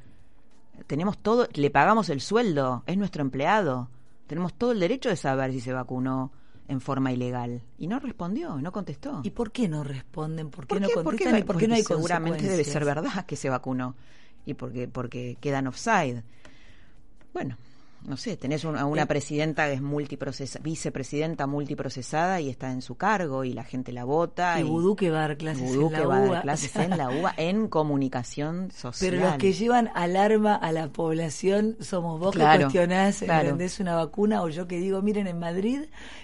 [0.88, 3.90] Tenemos todo, le pagamos el sueldo, es nuestro empleado.
[4.28, 6.32] Tenemos todo el derecho de saber si se vacunó
[6.68, 7.62] en forma ilegal.
[7.78, 9.22] Y no respondió, no contestó.
[9.24, 10.50] ¿Y por qué no responden?
[10.50, 10.94] ¿Por qué, ¿Por no qué?
[10.96, 11.34] ¿Por contestan?
[11.34, 11.40] qué?
[11.40, 13.96] ¿Y por qué no hay seguramente debe ser verdad que se vacunó.
[14.46, 16.24] Y porque, porque quedan offside.
[17.34, 17.58] Bueno,
[18.06, 19.06] no sé, tenés un- a una Eh.
[19.06, 24.04] presidenta que es multiprocesa, vicepresidenta multiprocesada y está en su cargo y la gente la
[24.06, 24.60] vota.
[24.60, 26.98] Y Vudú que va a dar clases en la que va a dar clases en
[26.98, 29.12] la UBA en comunicación social.
[29.12, 33.42] Pero los que llevan alarma a la población somos vos Claro, que cuestionás, claro.
[33.50, 34.42] ¿entendés una vacuna?
[34.42, 35.82] O yo que digo, miren, en Madrid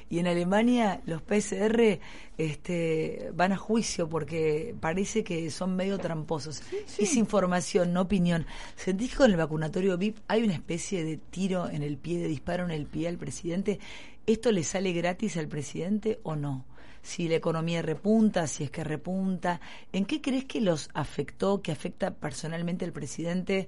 [0.09, 1.99] y en Alemania los PCR
[2.38, 6.62] este, van a juicio porque parece que son medio tramposos.
[6.98, 8.45] Es información, no opinión.
[8.76, 12.28] ¿Sentís que con el vacunatorio VIP hay una especie de tiro en el pie, de
[12.28, 13.80] disparo en el pie al presidente?
[14.26, 16.65] ¿Esto le sale gratis al presidente o no?
[17.06, 19.62] si la economía repunta, si es que repunta.
[19.93, 23.67] ¿En qué crees que los afectó, que afecta personalmente al presidente?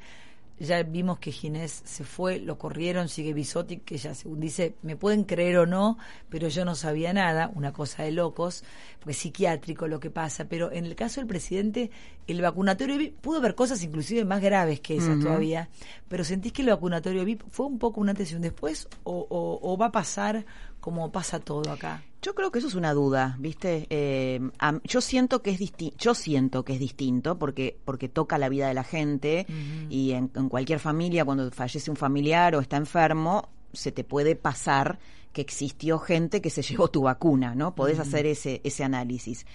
[0.59, 4.95] Ya vimos que Ginés se fue, lo corrieron, sigue Bisotti, que ya según dice, me
[4.95, 5.97] pueden creer o no,
[6.29, 8.63] pero yo no sabía nada, una cosa de locos,
[8.99, 11.91] porque es psiquiátrico lo que pasa, pero en el caso del presidente,
[12.25, 15.69] el vacunatorio VIP, pudo haber cosas inclusive más graves que esas todavía,
[16.07, 19.77] pero ¿sentís que el vacunatorio VIP fue un poco un antes y un después o
[19.79, 20.45] va a pasar
[20.87, 22.01] como pasa todo acá?
[22.21, 23.87] Yo creo que eso es una duda, ¿viste?
[23.89, 24.39] Eh,
[24.85, 28.69] yo siento que es distinto, yo siento que es distinto porque porque toca la vida
[28.69, 29.45] de la gente
[29.89, 34.97] y en, cualquier familia cuando fallece un familiar o está enfermo se te puede pasar
[35.33, 37.75] que existió gente que se llevó tu vacuna, ¿no?
[37.75, 39.45] Podés hacer ese ese análisis.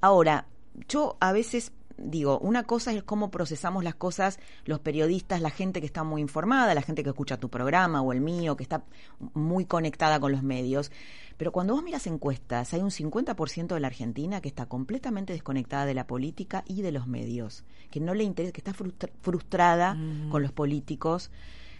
[0.00, 0.46] Ahora,
[0.88, 5.80] yo a veces digo, una cosa es cómo procesamos las cosas los periodistas, la gente
[5.80, 8.84] que está muy informada, la gente que escucha tu programa o el mío, que está
[9.34, 10.90] muy conectada con los medios.
[11.36, 15.86] Pero cuando vos miras encuestas, hay un 50% de la Argentina que está completamente desconectada
[15.86, 19.96] de la política y de los medios, que no le interesa, que está frustrada
[20.30, 21.30] con los políticos,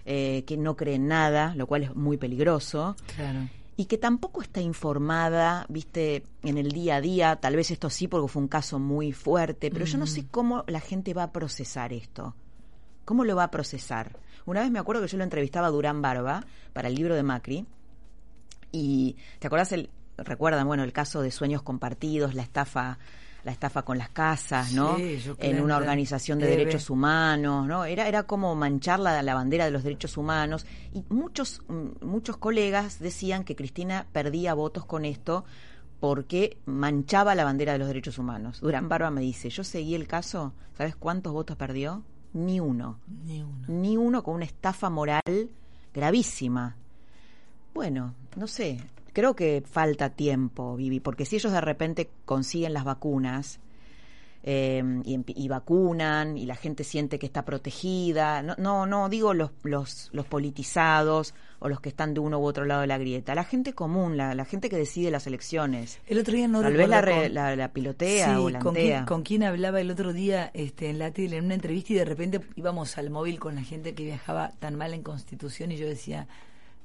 [0.04, 2.96] eh, que no cree en nada, lo cual es muy peligroso.
[3.79, 8.09] Y que tampoco está informada, viste, en el día a día, tal vez esto sí,
[8.09, 11.33] porque fue un caso muy fuerte, pero yo no sé cómo la gente va a
[11.33, 12.35] procesar esto.
[13.05, 14.19] ¿Cómo lo va a procesar?
[14.47, 17.23] Una vez me acuerdo que yo lo entrevistaba a Durán Barba para el libro de
[17.23, 17.67] Macri,
[18.73, 22.99] y te acuerdas el recuerdan bueno el caso de sueños compartidos, la estafa
[23.44, 24.96] la estafa con las casas, ¿no?
[24.98, 27.85] en una organización de derechos humanos, ¿no?
[27.85, 32.37] Era era como manchar la, la, bandera de los derechos humanos y muchos mm, muchos
[32.37, 35.44] colegas decían que Cristina perdía votos con esto
[36.01, 38.61] porque manchaba la bandera de los derechos humanos.
[38.61, 42.05] Durán Barba me dice, yo seguí el caso, ¿sabes cuántos votos perdió?
[42.33, 43.01] Ni uno.
[43.24, 43.64] Ni uno.
[43.66, 45.51] Ni uno con una estafa moral
[45.92, 46.77] gravísima.
[47.74, 48.81] Bueno, no sé,
[49.18, 53.59] creo que falta tiempo, Vivi, porque si ellos de repente consiguen las vacunas
[54.44, 59.50] eh, y, vacunan y la gente siente que está protegida, no, no, no digo los,
[59.64, 63.35] los, los, politizados o los que están de uno u otro lado de la grieta,
[63.35, 65.98] la gente común, la, gente que decide las elecciones.
[66.07, 69.81] El otro día no Tal vez la, la, pilotea o la con con quién hablaba
[69.81, 73.11] el otro día este, en la tele, en una entrevista y de repente íbamos al
[73.11, 76.28] móvil con la gente que viajaba tan mal en Constitución y yo decía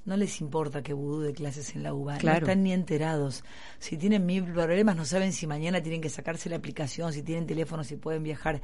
[0.06, 3.44] no les importa que vudú de clases en la UBA, no están ni enterados.
[3.80, 7.48] Si tienen mil problemas, no saben si mañana tienen que sacarse la aplicación, si tienen
[7.48, 8.62] teléfono, si pueden viajar.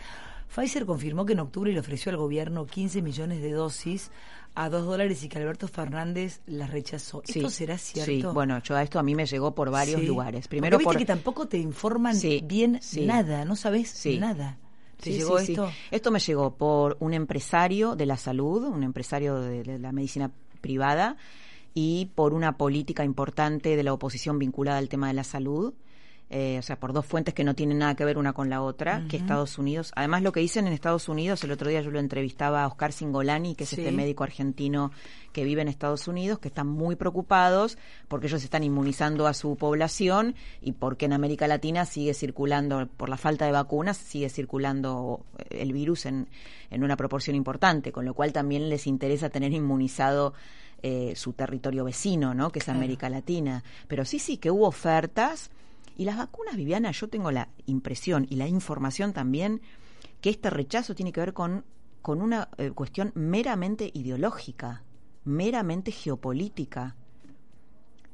[0.54, 4.12] Pfizer confirmó que en octubre le ofreció al gobierno 15 millones de dosis
[4.56, 7.22] a dos dólares y que Alberto Fernández las rechazó.
[7.26, 8.12] ¿Esto será cierto?
[8.12, 10.48] Sí, bueno, yo a esto a mí me llegó por varios lugares.
[10.48, 14.58] Primero Porque viste que tampoco te informan bien nada, no sabes nada.
[15.00, 15.72] ¿Te llegó esto?
[15.92, 21.18] Esto me llegó por un empresario de la salud, un empresario de la medicina privada
[21.74, 25.74] y por una política importante de la oposición vinculada al tema de la salud.
[26.32, 28.62] Eh, o sea, por dos fuentes que no tienen nada que ver una con la
[28.62, 31.90] otra, que Estados Unidos, además lo que dicen en Estados Unidos, el otro día yo
[31.90, 34.92] lo entrevistaba a Oscar Singolani, que es este médico argentino
[35.34, 39.56] que vive en Estados Unidos, que están muy preocupados porque ellos están inmunizando a su
[39.56, 45.26] población y porque en América Latina sigue circulando, por la falta de vacunas, sigue circulando
[45.50, 46.28] el virus en,
[46.70, 50.34] en una proporción importante, con lo cual también les interesa tener inmunizado
[50.82, 52.52] eh, su territorio vecino, ¿no?
[52.52, 53.64] Que es América Latina.
[53.88, 55.50] Pero sí, sí, que hubo ofertas.
[56.00, 59.60] Y las vacunas, Viviana, yo tengo la impresión y la información también
[60.22, 61.66] que este rechazo tiene que ver con,
[62.02, 64.84] con una eh, cuestión meramente ideológica,
[65.26, 66.96] meramente geopolítica.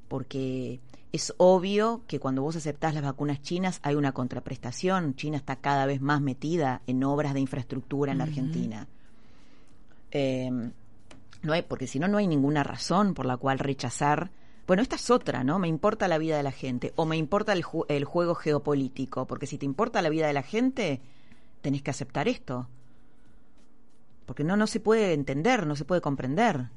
[0.07, 0.79] Porque
[1.11, 5.13] es obvio que cuando vos aceptás las vacunas chinas hay una contraprestación.
[5.13, 8.87] China está cada vez más metida en obras de infraestructura en la Argentina.
[10.09, 10.49] Eh,
[11.43, 14.31] no hay, porque si no, no hay ninguna razón por la cual rechazar.
[14.67, 15.59] Bueno, esta es otra, ¿no?
[15.59, 19.45] Me importa la vida de la gente o me importa el, el juego geopolítico, porque
[19.45, 21.01] si te importa la vida de la gente,
[21.61, 22.67] tenés que aceptar esto.
[24.25, 26.69] Porque no, no se puede entender, no se puede comprender.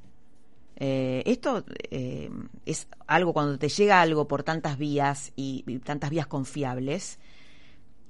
[0.80, 2.30] Eh, esto eh,
[2.64, 7.18] es algo cuando te llega algo por tantas vías y, tantas vías confiables.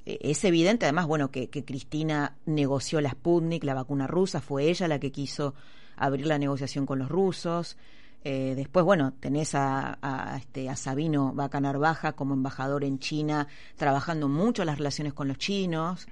[0.05, 4.69] Eh, es evidente, además, bueno, que, que, Cristina negoció la Sputnik, la vacuna rusa, fue
[4.69, 5.55] ella la que quiso
[5.97, 7.79] abrir la negociación con los rusos.
[8.25, 13.47] Eh, después, bueno, tenés a, a, este, a Sabino Vaca Narvaja como embajador en China,
[13.77, 16.07] trabajando mucho las relaciones con los chinos.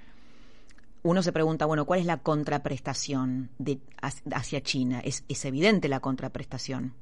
[1.03, 5.01] Uno se pregunta, bueno, ¿cuál es la contraprestación de, hacia China?
[5.01, 6.95] Es, es evidente la contraprestación.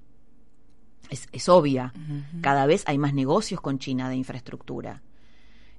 [1.11, 1.93] Es, es obvia.
[2.41, 5.03] Cada vez hay más negocios con China de infraestructura.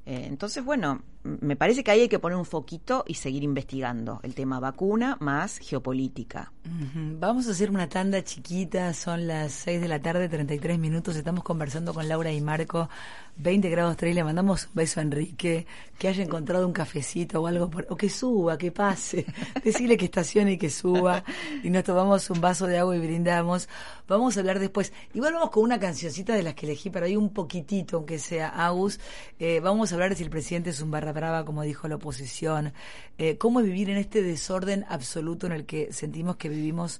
[0.05, 4.19] Eh, entonces, bueno, me parece que ahí hay que poner un foquito y seguir investigando
[4.21, 6.51] el tema vacuna más geopolítica.
[7.19, 11.43] Vamos a hacer una tanda chiquita, son las 6 de la tarde, 33 minutos, estamos
[11.43, 12.89] conversando con Laura y Marco,
[13.37, 15.67] 20 grados 3, le mandamos un beso a Enrique,
[15.99, 19.25] que haya encontrado un cafecito o algo, o que suba, que pase,
[19.63, 21.23] decirle que estacione y que suba,
[21.63, 23.69] y nos tomamos un vaso de agua y brindamos.
[24.07, 27.15] Vamos a hablar después, igual vamos con una cancioncita de las que elegí, pero hay
[27.15, 28.99] un poquitito, aunque sea Agus,
[29.39, 31.95] eh, vamos a hablar de si el presidente es un barra brava, como dijo la
[31.95, 32.73] oposición,
[33.17, 36.99] eh, cómo vivir en este desorden absoluto en el que sentimos que vivimos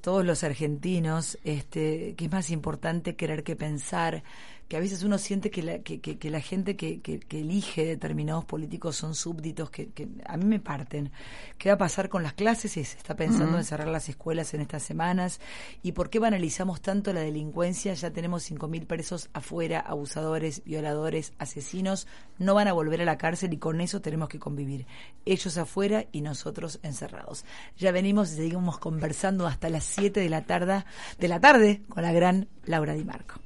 [0.00, 4.22] todos los argentinos, este, que es más importante querer que pensar,
[4.68, 8.44] que a veces uno siente que la, que, que, la gente que, que, elige determinados
[8.44, 9.90] políticos son súbditos que,
[10.24, 11.12] a mí me parten.
[11.56, 12.72] ¿Qué va a pasar con las clases?
[12.72, 15.40] Se está pensando en cerrar las escuelas en estas semanas.
[15.82, 17.94] ¿Y por qué banalizamos tanto la delincuencia?
[17.94, 22.08] Ya tenemos 5.000 presos afuera, abusadores, violadores, asesinos.
[22.38, 24.86] No van a volver a la cárcel y con eso tenemos que convivir.
[25.24, 27.44] Ellos afuera y nosotros encerrados.
[27.78, 30.84] Ya venimos y seguimos conversando hasta las 7 de la tarde,
[31.18, 33.45] de la tarde con la gran Laura Di Marco.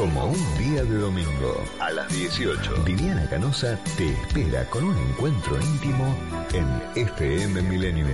[0.00, 5.60] Como un día de domingo, a las 18, Viviana Canosa te espera con un encuentro
[5.60, 6.16] íntimo
[6.54, 8.08] en FM Millennium.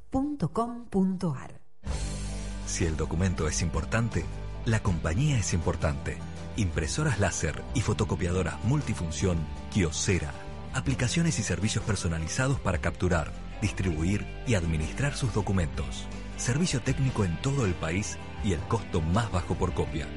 [2.66, 4.26] Si el documento es importante,
[4.66, 6.18] la compañía es importante.
[6.58, 9.38] Impresoras láser y fotocopiadoras multifunción
[9.72, 10.34] Kiosera.
[10.74, 16.08] Aplicaciones y servicios personalizados para capturar, distribuir y administrar sus documentos.
[16.38, 20.08] Servicio técnico en todo el país y el costo más bajo por copia.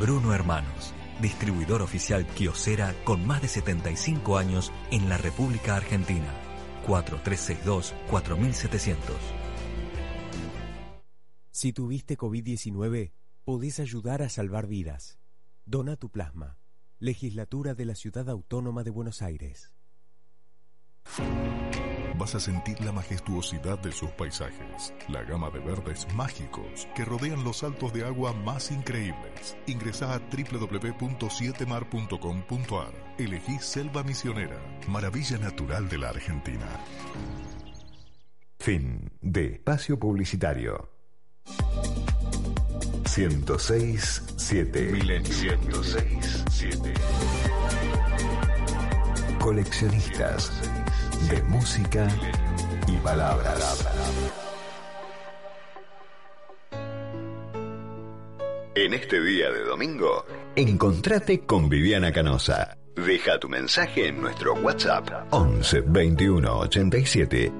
[0.00, 6.49] Bruno Hermanos, distribuidor oficial Kiosera con más de 75 años en la República Argentina.
[6.86, 9.16] 4362 4700.
[11.50, 13.12] Si tuviste COVID-19,
[13.44, 15.18] podés ayudar a salvar vidas.
[15.66, 16.58] Dona tu plasma.
[16.98, 19.72] Legislatura de la Ciudad Autónoma de Buenos Aires.
[22.20, 27.42] Vas a sentir la majestuosidad de sus paisajes, la gama de verdes mágicos que rodean
[27.44, 29.56] los saltos de agua más increíbles.
[29.66, 33.14] Ingresa a www.sietemar.com.ar.
[33.16, 36.68] Elegí Selva Misionera, maravilla natural de la Argentina.
[38.58, 40.90] Fin de espacio publicitario.
[43.06, 46.92] 106 7 106 7
[49.38, 50.79] Coleccionistas
[51.28, 52.08] de música
[52.86, 53.86] y palabras.
[58.74, 60.24] En este día de domingo,
[60.56, 62.76] encontrate con Viviana Canosa.
[62.94, 67.52] Deja tu mensaje en nuestro WhatsApp 11 21 87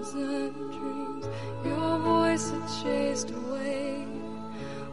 [0.00, 1.26] and dreams.
[1.64, 4.06] Your voice had chased away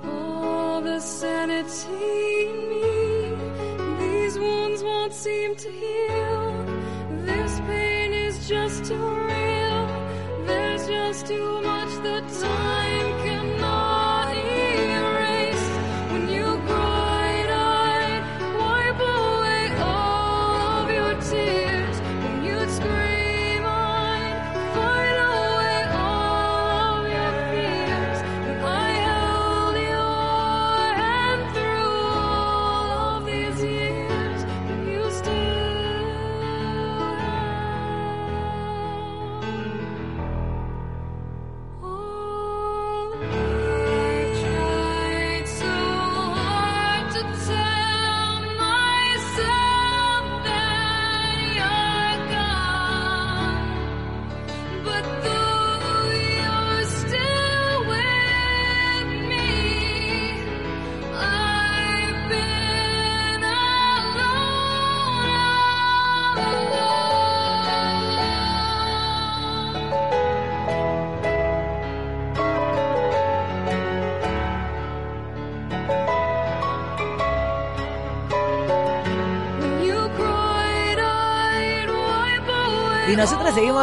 [0.04, 2.90] all the sanity in me.
[4.00, 6.66] These wounds won't seem to heal.
[7.26, 9.27] This pain is just a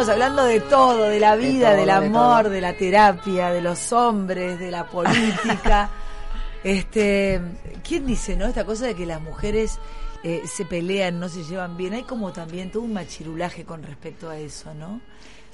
[0.09, 4.71] hablando de todo, de la vida, del amor, de, la terapia, de los hombres, de
[4.71, 5.89] la política.
[6.63, 7.41] este,
[7.83, 8.45] ¿quién dice, no?
[8.45, 9.79] Esta cosa de que las mujeres
[10.23, 11.93] eh, se pelean, no se llevan bien.
[11.93, 15.01] Hay como también todo un machirulaje con respecto a eso, ¿no?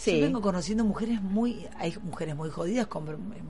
[0.02, 0.18] Sí.
[0.18, 2.88] Yo vengo conociendo mujeres muy, hay mujeres muy jodidas,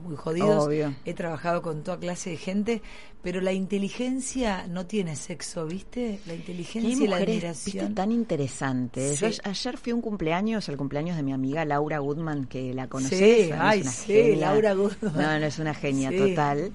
[0.04, 0.68] muy jodidos.
[1.06, 2.82] He trabajado con toda clase de gente,
[3.22, 6.20] pero la inteligencia no tiene sexo, ¿viste?
[6.26, 7.86] La inteligencia y, la admiración.
[7.86, 7.94] ¿viste?
[7.94, 9.14] tan interesante.
[9.44, 13.16] ayer fui a un cumpleaños, el cumpleaños de mi amiga Laura Goodman, que la conocí.
[13.16, 15.14] Sí, ay, sí, Laura Goodman.
[15.14, 16.70] No, no, es una genia total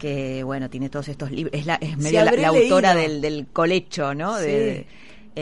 [0.00, 4.14] que bueno, tiene todos estos libros, es, la, es medio la, autora del, del colecho,
[4.14, 4.36] ¿no?
[4.36, 4.84] De,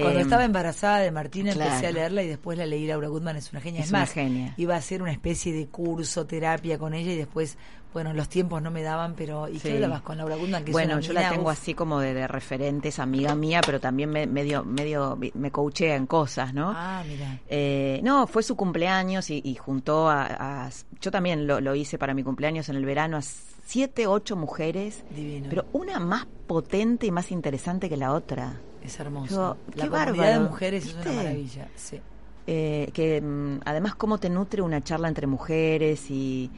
[0.01, 2.87] cuando em, estaba embarazada de Martina empecé a leerla y después la leí.
[2.87, 3.81] Laura Goodman es una genia.
[3.81, 4.55] Es, más, genia.
[4.57, 7.57] iba a hacer una especie de curso, terapia con ella y después,
[7.93, 10.65] bueno, los tiempos no me daban, pero ¿y qué hablabas con Laura Goodman?
[10.65, 14.27] Que bueno, yo la tengo así como de, de referentes, amiga mía, pero también me,
[14.27, 16.73] medio, medio me coachea en cosas, ¿no?
[16.75, 17.39] Ah, mira.
[17.49, 20.71] Eh, no, fue su cumpleaños y, juntó a,
[21.01, 23.23] Yo también lo, lo hice para mi cumpleaños en el verano a
[23.65, 25.05] siete, ocho mujeres.
[25.11, 25.47] Divino.
[25.49, 28.61] Pero una más potente y más interesante que la otra.
[28.85, 29.57] Es hermoso.
[29.75, 31.69] la comunidad de mujeres es una maravilla.
[31.75, 32.01] Sí.
[32.47, 36.51] Eh, que mm, además cómo te nutre una charla entre mujeres y,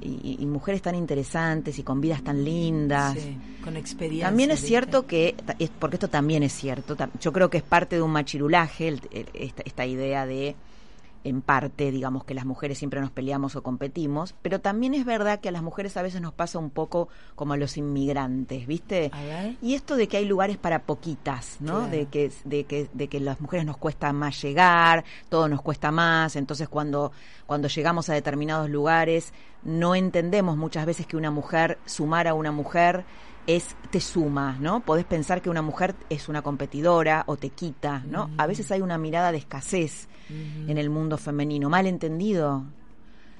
[0.00, 3.14] y, mujeres tan interesantes y con vidas tan lindas.
[3.18, 4.28] Sí, con experiencia.
[4.28, 5.34] También es cierto que,
[5.78, 8.96] porque esto también es cierto, yo creo que es parte de un machirulaje
[9.34, 10.56] esta, esta idea de
[11.24, 15.40] en parte, digamos que las mujeres siempre nos peleamos o competimos, pero también es verdad
[15.40, 19.10] que a las mujeres a veces nos pasa un poco como a los inmigrantes, ¿viste?
[19.62, 21.88] Y esto de que hay lugares para poquitas, ¿no?
[21.88, 25.90] De que de que de que las mujeres nos cuesta más llegar, todo nos cuesta
[25.90, 27.10] más, entonces cuando
[27.46, 29.32] cuando llegamos a determinados lugares
[29.64, 33.04] no entendemos muchas veces que una mujer sumar a una mujer
[33.46, 34.80] es te suma, ¿no?
[34.80, 38.30] Podés pensar que una mujer es una competidora o te quita, ¿no?
[38.38, 42.64] A veces hay una mirada de escasez en el mundo femenino, mal entendido.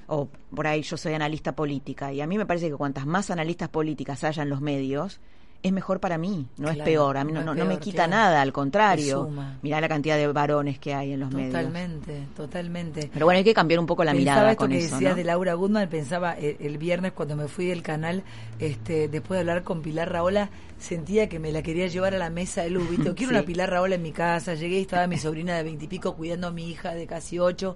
[0.07, 3.31] O por ahí yo soy analista política y a mí me parece que cuantas más
[3.31, 5.19] analistas políticas haya en los medios,
[5.65, 7.17] es mejor para mí, no es peor.
[7.17, 9.27] A mí no, no, me quita nada, al contrario.
[9.63, 11.53] Mirá la cantidad de varones que hay en los medios.
[11.53, 13.09] Totalmente, totalmente.
[13.11, 14.93] Pero bueno, hay que cambiar un poco la mirada esto con que eso.
[14.93, 18.21] decías de Laura Goodman, pensaba el, viernes cuando me fui del canal,
[18.59, 22.29] este, después de hablar con Pilar Raola, sentía que me la quería llevar a la
[22.29, 22.89] mesa de luz.
[22.89, 23.13] ¿viste?
[23.15, 24.53] Quiero una Pilar Raola en mi casa.
[24.53, 27.75] Llegué y estaba mi sobrina de veintipico cuidando a mi hija de casi ocho.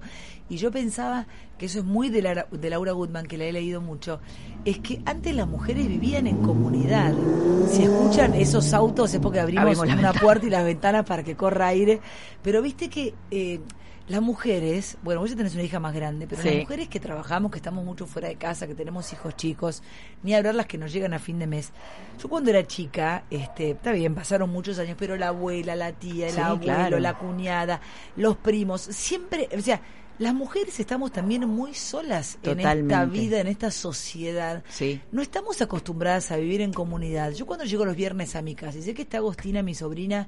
[0.49, 1.27] Y yo pensaba
[1.57, 4.19] que eso es muy de, la, de Laura Goodman, que la he leído mucho.
[4.65, 7.13] Es que antes las mujeres vivían en comunidad.
[7.69, 11.67] Si escuchan esos autos es porque abrimos, una puerta y las ventanas para que corra
[11.67, 11.99] aire.
[12.41, 13.13] Pero viste que...
[13.31, 13.59] Eh,
[14.09, 17.51] las mujeres, bueno, vos ya tenés una hija más grande, pero las mujeres que trabajamos,
[17.51, 19.83] que estamos mucho fuera de casa, que tenemos hijos chicos,
[20.23, 21.71] ni hablar las que nos llegan a fin de mes.
[22.19, 26.27] Yo cuando era chica, este, está bien, pasaron muchos años, pero la abuela, la tía,
[26.27, 27.81] el abuelo, la cuñada,
[28.15, 29.79] los primos, siempre, o sea,
[30.17, 34.63] las mujeres estamos también muy solas en esta vida, en esta sociedad.
[34.67, 34.99] Sí.
[35.13, 37.31] No estamos acostumbradas a vivir en comunidad.
[37.31, 40.27] Yo cuando llego los viernes a mi casa y sé que está Agostina, mi sobrina,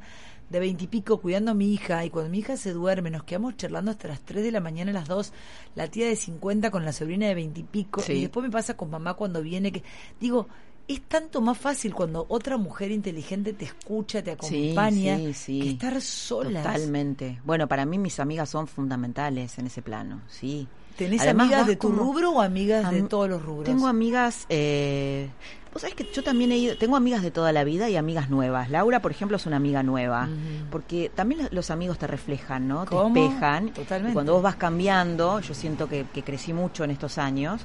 [0.51, 3.91] de veintipico cuidando a mi hija y cuando mi hija se duerme nos quedamos charlando
[3.91, 5.31] hasta las tres de la mañana las dos,
[5.75, 8.89] la tía de cincuenta con la sobrina de veintipico y, y después me pasa con
[8.89, 9.83] mamá cuando viene que
[10.19, 10.47] digo,
[10.87, 16.63] es tanto más fácil cuando otra mujer inteligente te escucha, te acompaña, que estar sola.
[16.63, 17.39] Totalmente.
[17.45, 20.67] Bueno, para mí mis amigas son fundamentales en ese plano, sí.
[20.97, 23.65] ¿Tenés amigas de tu rubro o amigas de todos los rubros?
[23.65, 25.29] Tengo amigas, eh,
[25.73, 28.29] vos sabés que yo también he ido, tengo amigas de toda la vida y amigas
[28.29, 28.69] nuevas.
[28.69, 30.29] Laura, por ejemplo, es una amiga nueva,
[30.69, 32.85] porque también los amigos te reflejan, ¿no?
[32.85, 33.69] Te espejan.
[33.73, 34.13] Totalmente.
[34.13, 37.61] cuando vos vas cambiando, yo siento que, crecí mucho en estos años.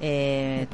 [0.00, 0.66] Eh,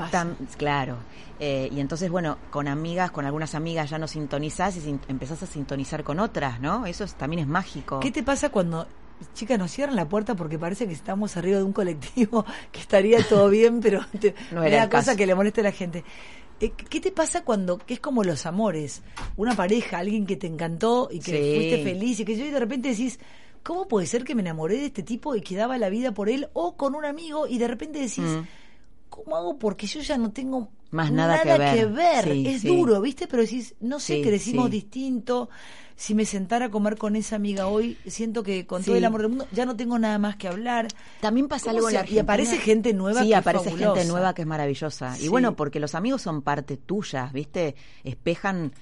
[0.56, 0.96] claro.
[1.38, 5.46] Eh, y entonces, bueno, con amigas, con algunas amigas ya no sintonizás y empezás a
[5.46, 6.86] sintonizar con otras, ¿no?
[6.86, 8.00] Eso también es mágico.
[8.00, 8.86] ¿Qué te pasa cuando
[9.34, 13.22] chicas, nos cierran la puerta porque parece que estamos arriba de un colectivo, que estaría
[13.26, 14.00] todo bien, pero
[14.52, 16.04] no era cosa que le moleste a la gente.
[16.60, 19.02] Eh, ¿Qué te pasa cuando, que es como los amores,
[19.36, 22.90] una pareja, alguien que te encantó y que fuiste feliz y que yo de repente
[22.90, 23.18] decís,
[23.62, 26.28] ¿cómo puede ser que me enamoré de este tipo y que daba la vida por
[26.28, 28.46] él o con un amigo y de repente decís, mm.
[29.08, 29.58] ¿cómo hago?
[29.58, 32.28] Porque yo ya no tengo más nada, que ver.
[32.28, 33.26] es duro, ¿viste?
[33.26, 35.48] Pero decís, no sé, crecimos distinto
[35.96, 39.22] si me sentara a comer con esa amiga hoy, siento que con todo el amor
[39.22, 40.88] del mundo ya no tengo nada más que hablar.
[41.20, 43.22] También pasa algo en la Y aparece gente nueva.
[43.22, 45.18] Sí, aparece gente nueva que es maravillosa.
[45.20, 47.74] Y bueno, porque los amigos son parte tuya, ¿viste?
[48.04, 48.72] Espejan.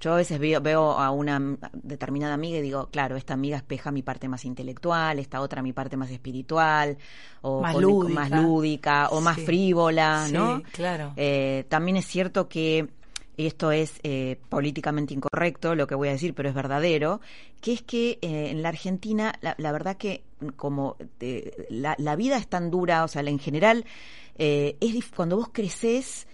[0.00, 3.90] Yo a veces veo, veo a una determinada amiga y digo, claro, esta amiga espeja
[3.90, 6.96] mi parte más intelectual, esta otra mi parte más espiritual,
[7.42, 8.14] o más, lúdica.
[8.14, 10.62] más lúdica, o más frívola, ¿no?
[10.72, 11.12] claro.
[11.16, 12.88] Eh, también es cierto que
[13.40, 17.22] y esto es eh, políticamente incorrecto lo que voy a decir, pero es verdadero,
[17.62, 20.22] que es que eh, en la Argentina, la, verdad que
[20.56, 23.86] como eh, la, vida es tan dura, o sea, en general,
[24.36, 26.28] es cuando vos creces,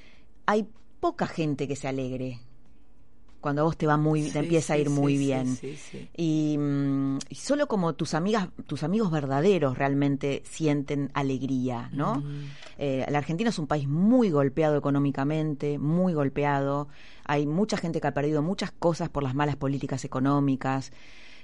[0.46, 0.66] hay
[0.98, 2.40] poca gente que se alegre
[3.46, 5.56] cuando a vos te va muy, te empieza a ir muy bien.
[6.18, 12.24] Mm, y, solo como tus amigas, tus amigos verdaderos realmente sienten alegría, ¿no?
[12.76, 16.88] Eh, la Argentina es un país muy golpeado económicamente, muy golpeado.
[17.24, 20.90] Hay mucha gente que ha perdido muchas cosas por las malas políticas económicas.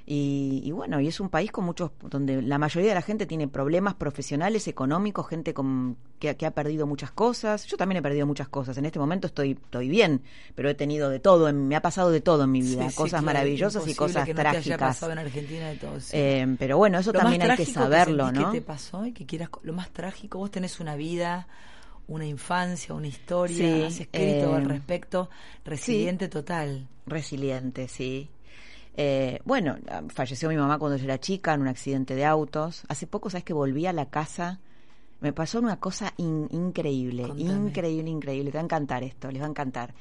[0.04, 3.46] Y, bueno, y es un país con muchos, donde la mayoría de la gente tiene
[3.46, 7.66] problemas profesionales, económicos, gente con, que, ha perdido muchas cosas.
[7.66, 8.76] Yo también he perdido muchas cosas.
[8.78, 10.22] En este momento estoy, estoy bien,
[10.54, 13.86] pero he tenido de todo, me ha pasado de todo en mi vida, cosas maravillosas
[13.86, 14.64] y cosas que trágicas.
[14.64, 15.98] Te haya pasado en Argentina de todo.
[16.12, 18.50] Eh, pero bueno, eso también hay que saberlo, ¿no?
[18.50, 20.38] ¿Qué te pasó y que quieras lo más trágico?
[20.38, 21.46] Vos tenés una vida
[22.08, 25.30] una infancia, una historia, has escrito al eh, respecto,
[25.64, 26.88] resiliente total.
[27.06, 28.28] Resiliente, sí.
[28.96, 29.76] Eh, bueno,
[30.08, 32.84] falleció mi mamá cuando yo era chica en un accidente de autos.
[32.88, 34.60] Hace poco, ¿sabes que volví a la casa?
[35.20, 38.50] Me pasó una cosa increíble, increíble, increíble.
[38.50, 39.94] Te va a encantar esto, les va a encantar.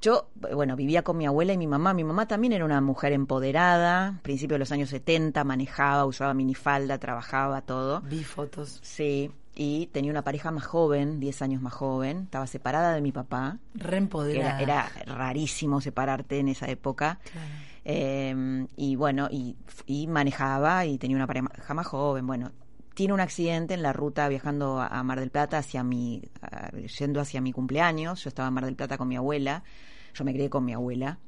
[0.00, 1.94] Yo, bueno, vivía con mi abuela y mi mamá.
[1.94, 6.98] Mi mamá también era una mujer empoderada, principio de los años 70, manejaba, usaba minifalda,
[6.98, 8.02] trabajaba, todo.
[8.02, 8.78] Vi fotos.
[8.82, 13.10] Sí, y tenía una pareja más joven, 10 años más joven, estaba separada de mi
[13.10, 13.58] papá.
[13.74, 14.60] Reempoderada.
[14.60, 17.18] Era, era rarísimo separarte en esa época.
[17.88, 19.54] Em, y bueno, y,
[20.08, 22.26] manejaba y tenía una pareja más joven.
[22.26, 22.50] Bueno,
[22.94, 26.20] tiene un accidente en la ruta viajando a, Mar del Plata hacia mi,
[26.98, 28.24] yendo hacia mi cumpleaños.
[28.24, 29.62] Yo estaba en Mar del Plata con mi abuela.
[30.14, 31.20] Yo me crié con mi abuela.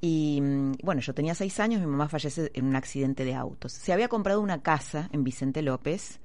[0.00, 3.70] Y mm, bueno, yo tenía seis años, mi mamá fallece en un accidente de autos.
[3.72, 6.18] Se había comprado una casa en Vicente López,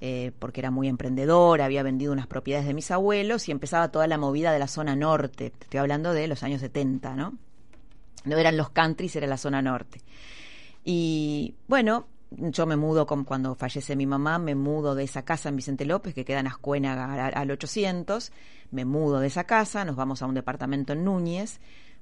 [0.00, 4.06] eh, porque era muy emprendedor, había vendido unas propiedades de mis abuelos y empezaba toda
[4.06, 5.52] la movida de la zona norte.
[5.60, 7.36] Estoy hablando de los años 70, ¿no?
[8.24, 10.00] No eran los countries, era la zona norte.
[10.84, 15.48] Y bueno, yo me mudo, con, cuando fallece mi mamá, me mudo de esa casa
[15.48, 18.32] en Vicente López, que queda en Ascuena al 800,
[18.70, 21.60] me mudo de esa casa, nos vamos a un departamento en Núñez,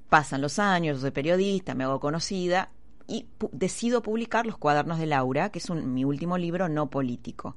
[0.09, 2.69] pasan los años, yo soy periodista, me hago conocida
[3.07, 7.55] y decido publicar Los cuadernos de Laura, que es mi último libro no político.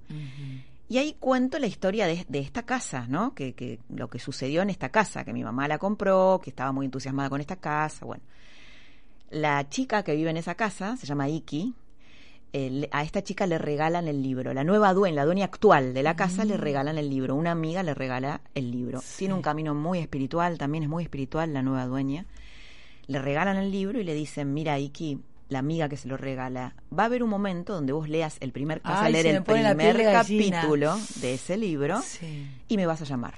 [0.89, 3.35] Y ahí cuento la historia de, esta casa, ¿no?
[3.35, 6.73] Que, que, lo que sucedió en esta casa, que mi mamá la compró, que estaba
[6.73, 8.23] muy entusiasmada con esta casa, bueno.
[9.31, 11.75] La chica que vive en esa casa, se llama Iki,
[12.91, 14.53] a esta chica le regalan el libro.
[14.53, 16.61] La nueva dueña, la dueña actual de la casa, le mm.
[16.61, 17.35] regalan el libro.
[17.35, 19.01] Una amiga le regala el libro.
[19.17, 22.27] Tiene un camino muy espiritual, también es muy espiritual la nueva dueña.
[23.07, 26.75] Le regalan el libro y le dicen, mira, Iki, la amiga que se lo regala,
[26.97, 30.03] va a haber un momento donde vos leas el primer, vas a leer el primer
[30.13, 32.01] capítulo de ese libro
[32.69, 33.35] y me vas a llamar.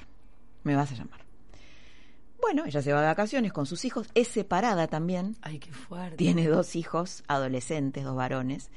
[0.62, 1.21] Me vas a llamar.
[2.42, 5.36] Bueno, ella se va de vacaciones con sus hijos, es separada también.
[5.42, 6.16] Ay, qué fuerte.
[6.16, 8.68] Tiene dos hijos adolescentes, dos varones.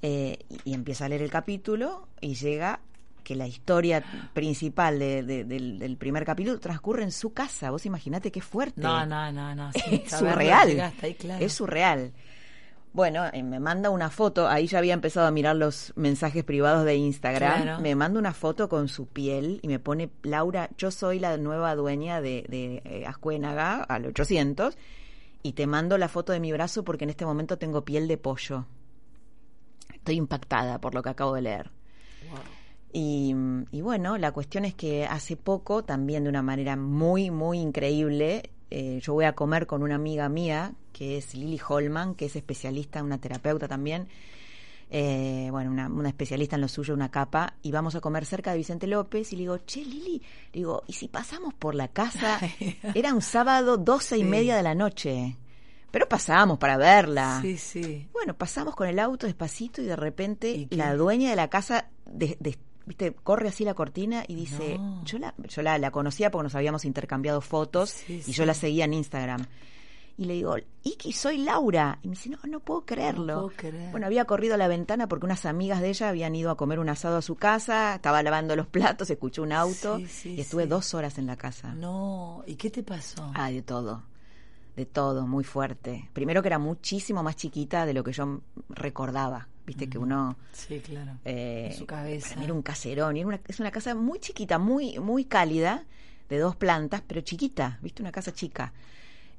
[0.00, 2.80] Eh, y, empieza a leer el capítulo y llega
[3.22, 7.70] que la historia principal del, primer capítulo transcurre en su casa.
[7.70, 8.80] Vos imaginate qué fuerte.
[8.80, 9.70] No, no, no, no.
[9.90, 10.92] es surreal.
[11.40, 12.12] Es surreal.
[12.98, 16.84] Bueno, eh, me manda una foto, ahí ya había empezado a mirar los mensajes privados
[16.84, 17.80] de Instagram, Claro.
[17.80, 21.76] me manda una foto con su piel y me pone, Laura, yo soy la nueva
[21.76, 24.76] dueña de, de eh, Azcuénaga al 800
[25.44, 28.16] y te mando la foto de mi brazo porque en este momento tengo piel de
[28.18, 28.66] pollo.
[29.94, 31.70] Estoy impactada por lo que acabo de leer.
[32.92, 33.32] Y,
[33.70, 38.50] y bueno, la cuestión es que hace poco, también de una manera muy, muy increíble,
[38.70, 42.34] eh, yo voy a comer con una amiga mía, que es Lily Holman, que es
[42.34, 44.08] especialista, una terapeuta también,
[44.90, 48.52] eh, bueno, una, una especialista en lo suyo, una capa, y vamos a comer cerca
[48.52, 50.22] de Vicente López, y le digo, che, Lili,
[50.52, 52.40] digo, ¿y si pasamos por la casa?
[52.94, 54.24] Era un sábado, doce y Sí.
[54.26, 55.36] media de la noche,
[55.90, 57.38] pero pasábamos para verla.
[57.42, 58.08] Sí, sí.
[58.12, 61.88] Bueno, pasamos con el auto despacito y de repente ¿Y la dueña de la casa
[62.06, 65.04] de- de- viste, corre así la cortina y dice, No.
[65.04, 68.54] yo la, yo la, la conocía porque nos habíamos intercambiado fotos Sí, y yo la
[68.54, 69.46] seguía en Instagram.
[70.20, 72.00] Y le digo, Iki, soy Laura.
[72.02, 73.34] Y me dice, no, no puedo creerlo.
[73.34, 73.90] No puedo creer.
[73.92, 76.80] Bueno, había corrido a la ventana porque unas amigas de ella habían ido a comer
[76.80, 80.40] un asado a su casa, estaba lavando los platos, escuchó un auto Sí, sí, y
[80.40, 80.68] estuve sí.
[80.68, 81.72] dos horas en la casa.
[81.74, 83.30] No, ¿y qué te pasó?
[83.34, 84.02] Ah, de todo.
[84.74, 86.08] De todo, muy fuerte.
[86.12, 88.40] Primero que era muchísimo más chiquita de lo que yo
[88.70, 89.46] recordaba.
[89.66, 90.36] Viste que uno.
[90.52, 91.12] Sí, claro.
[91.24, 92.28] eh, En su cabeza.
[92.30, 93.16] para mí era un caserón.
[93.16, 95.84] y era una- es una casa muy chiquita, muy, muy cálida,
[96.28, 97.78] de dos plantas, pero chiquita.
[97.82, 98.72] Viste, una casa chica.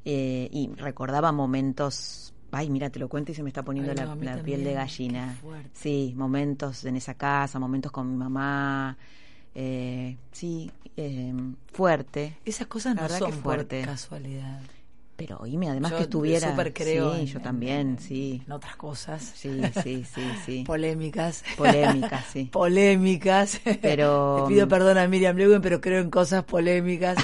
[0.06, 2.34] Eh, y recordaba momentos.
[2.52, 4.74] Ay, mira, te lo cuento y se me está poniendo Ay, la, no, piel de
[4.74, 5.38] gallina.
[5.74, 8.98] Sí, momentos en esa casa, momentos con mi mamá.
[9.54, 11.34] Eh, sí, eh,
[11.72, 12.38] fuerte.
[12.46, 13.82] Esas cosas La no verdad son que por fuerte.
[13.84, 14.62] casualidad.
[15.20, 16.56] Pero oíme, además Yo que estuviera.
[16.74, 18.42] creo sí, en- yo también, en- sí.
[18.46, 19.22] En otras cosas.
[19.36, 20.64] Sí, sí, sí, sí.
[20.66, 21.44] Polémicas.
[21.58, 22.46] Polémicas, sí.
[22.52, 23.60] Polémicas.
[23.82, 27.18] Pero- Le pido perdón a Miriam Lewin, pero creo en cosas polémicas.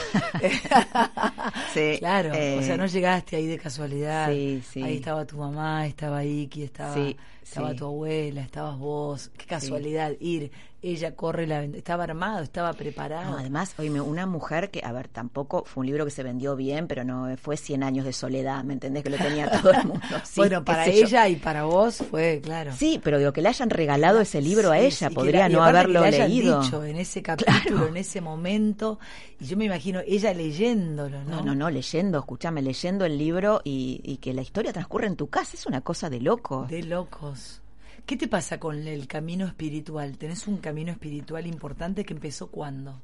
[1.74, 4.30] Sí, claro, eh, o sea, no llegaste ahí de casualidad.
[4.32, 4.82] Sí, sí.
[4.84, 7.78] Ahí estaba tu mamá, estaba Iki, estaba, Sí, estaba sí.
[7.78, 9.32] tu abuela, estabas vos.
[9.38, 10.52] Qué casualidad ir.
[10.88, 13.32] Ella corre la Estaba armado, estaba preparado.
[13.32, 16.56] No, además, oíme, una mujer que, a ver, tampoco fue un libro que se vendió
[16.56, 19.04] bien, pero no fue 100 años de soledad, ¿me entendés?
[19.04, 20.04] Que lo tenía todo el mundo.
[20.24, 20.92] Sí, bueno, para yo.
[20.92, 22.72] ella y para vos fue, claro.
[22.78, 26.04] Sí, pero digo, que le hayan regalado ese libro a ella, podría la- no haberlo
[26.04, 26.62] que le hayan leído.
[26.62, 29.00] dicho en ese capítulo, en ese momento,
[29.40, 31.38] y yo me imagino ella leyéndolo, ¿no?
[31.38, 35.16] No, no, no, leyendo, escúchame, leyendo el libro y, y que la historia transcurre en
[35.16, 36.68] tu casa, es una cosa de loco.
[36.70, 37.62] De locos.
[38.06, 40.20] ¿Qué te pasa con el camino espiritual?
[40.20, 43.02] ¿Tenés un camino espiritual importante que empezó cuándo?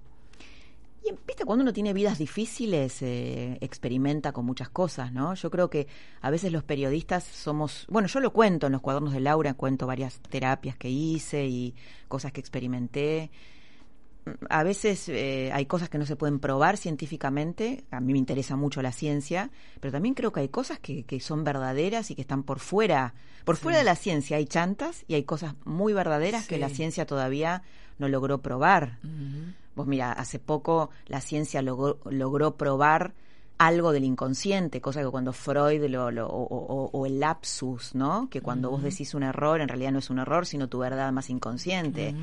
[1.03, 5.33] Y viste, cuando uno tiene vidas difíciles, eh, experimenta con muchas cosas, ¿no?
[5.33, 5.87] Yo creo que
[6.21, 9.87] a veces los periodistas somos, bueno, yo lo cuento en los cuadernos de Laura, cuento
[9.87, 11.73] varias terapias que hice y
[12.07, 13.31] cosas que experimenté.
[14.49, 18.55] A veces eh, hay cosas que no se pueden probar científicamente, a mí me interesa
[18.55, 19.49] mucho la ciencia,
[19.79, 23.13] pero también creo que hay cosas que, que son verdaderas y que están por fuera.
[23.45, 27.05] Por fuera de la ciencia hay chantas y hay cosas muy verdaderas que la ciencia
[27.07, 27.63] todavía
[27.97, 28.99] no logró probar.
[29.75, 33.13] Vos mira, hace poco la ciencia logró, logró probar
[33.57, 38.27] algo del inconsciente, cosa que cuando Freud lo, lo- o, o- o el lapsus, ¿no?
[38.29, 41.11] Que cuando vos decís un error, en realidad no es un error, sino tu verdad
[41.11, 42.13] más inconsciente.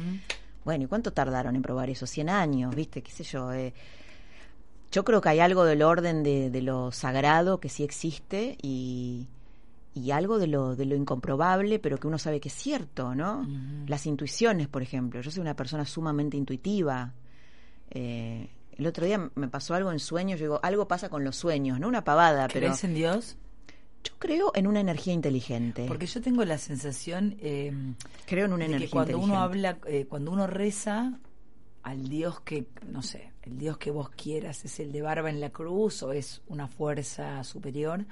[0.64, 2.06] Bueno, ¿y cuánto tardaron en probar eso?
[2.06, 3.02] 100 años, ¿viste?
[3.02, 3.52] ¿Qué sé yo?
[3.52, 3.72] eh.
[4.90, 9.28] yo creo que hay algo del orden de, de lo sagrado que sí existe y,
[9.94, 13.46] y algo de lo, de lo incomprobable, pero que uno sabe que es cierto, ¿no?
[13.86, 15.20] Las intuiciones, por ejemplo.
[15.20, 17.12] Yo soy una persona sumamente intuitiva.
[17.90, 21.36] Eh, el otro día me pasó algo en sueños, yo digo, algo pasa con los
[21.36, 23.36] sueños, no una pavada, pero ¿Crees en Dios?
[24.05, 25.84] Yo creo en una energía inteligente.
[25.88, 27.72] Porque yo tengo la sensación eh,
[28.26, 31.18] creo en una de que energía cuando uno habla, eh, cuando uno reza
[31.82, 35.40] al Dios que, no sé, el Dios que vos quieras, es el de barba en
[35.40, 38.05] la cruz o es una fuerza superior,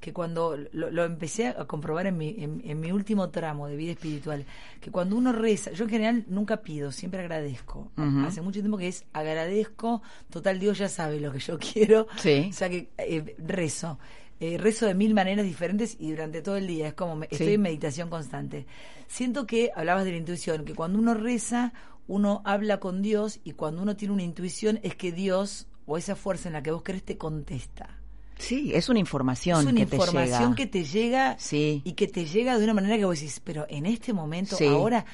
[0.00, 3.76] que cuando lo, lo empecé a comprobar en mi, en, en mi último tramo de
[3.76, 4.46] vida espiritual,
[4.80, 7.92] que cuando uno reza, yo en general nunca pido, siempre agradezco.
[8.26, 12.48] Hace mucho tiempo que es agradezco, total Dios ya sabe lo que yo quiero, Sí.
[12.50, 13.98] o sea que eh, rezo.
[14.40, 16.88] Eh, rezo de mil maneras diferentes y durante todo el día.
[16.88, 17.54] Es como me- estoy Sí.
[17.54, 18.66] en meditación constante.
[19.06, 21.72] Siento que hablabas de la intuición, que cuando uno reza,
[22.08, 26.16] uno habla con Dios y cuando uno tiene una intuición es que Dios o esa
[26.16, 27.98] fuerza en la que vos crees te contesta.
[28.38, 30.54] Sí, es una información es una que te información llega.
[30.56, 31.82] que te llega Sí.
[31.84, 34.64] y que te llega de una manera que vos decís, pero en este momento, Sí.
[34.64, 35.04] ahora,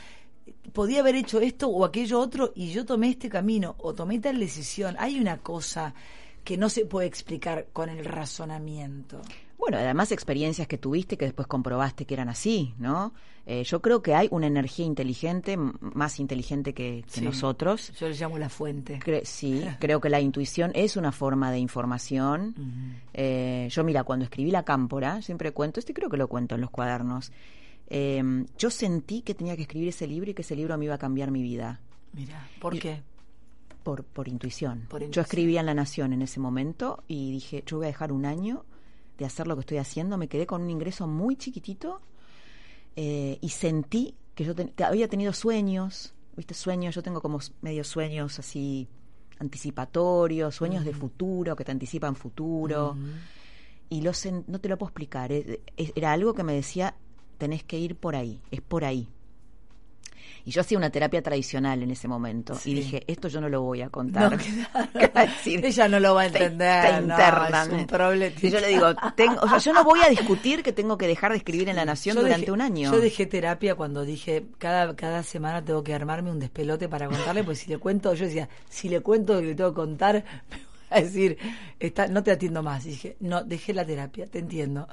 [0.72, 4.39] podía haber hecho esto o aquello otro y yo tomé este camino o tomé tal
[4.39, 4.95] decisión.
[5.01, 5.93] Hay una cosa
[6.47, 9.20] que no se puede explicar con el razonamiento.
[9.59, 13.12] Bueno, además experiencias que tuviste que después comprobaste que eran así, ¿no?
[13.47, 17.20] Eh, yo creo que hay una energía inteligente, más inteligente que, que Sí.
[17.22, 17.92] nosotros.
[17.99, 18.99] Yo le llamo la fuente.
[19.01, 22.55] Cre- sí, creo que la intuición es una forma de información.
[23.14, 26.61] Eh, yo, mira, cuando escribí La Cámpora, siempre cuento, este creo que lo cuento en
[26.61, 27.32] los cuadernos,
[27.88, 28.22] eh,
[28.59, 30.99] yo sentí que tenía que escribir ese libro y que ese libro me iba a
[30.99, 31.80] cambiar mi vida.
[32.12, 33.03] Mira, ¿por Y- qué?
[33.87, 34.87] Por, por intuición.
[34.91, 38.11] Por Yo escribía en La Nación en ese momento y dije, yo voy a dejar
[38.11, 38.64] un año
[39.16, 40.18] de hacer lo que estoy haciendo.
[40.18, 42.01] Me quedé con un ingreso muy chiquitito
[42.97, 46.53] eh, y sentí que yo ten- había tenido sueños, ¿viste?
[46.55, 48.89] Sueños, yo tengo como medio sueños así
[49.39, 52.97] anticipatorios, sueños de futuro, que te anticipan futuro.
[53.89, 55.30] Y lo sen- no te lo puedo explicar.
[55.30, 56.97] es- es- era algo que me decía,
[57.39, 59.09] tenés que ir por ahí, es por ahí.
[60.47, 62.55] Y yo hacía una terapia tradicional en ese momento.
[62.55, 62.70] Sí.
[62.70, 64.30] Y dije, esto yo no lo voy a contar.
[64.30, 64.38] No,
[64.99, 65.62] ¿Qué va a decir?
[65.66, 66.84] Ella no lo va a Te- entender.
[66.84, 67.66] te no, internan.
[67.72, 68.36] es un problema.
[68.40, 68.86] Y yo le digo,
[69.16, 71.74] tengo, o sea, yo no voy a discutir que tengo que dejar de escribir en
[71.74, 72.92] La Nación Yo durante dejé- un año.
[72.92, 77.42] Yo dejé terapia cuando dije, cada, cada semana tengo que armarme un despelote para contarle,
[77.42, 80.24] pues si le cuento, yo decía, si le cuento lo que le tengo que contar,
[80.90, 81.36] a decir,
[81.80, 82.86] está, no te atiendo más.
[82.86, 84.86] Y dije, no, dejé la terapia, te entiendo.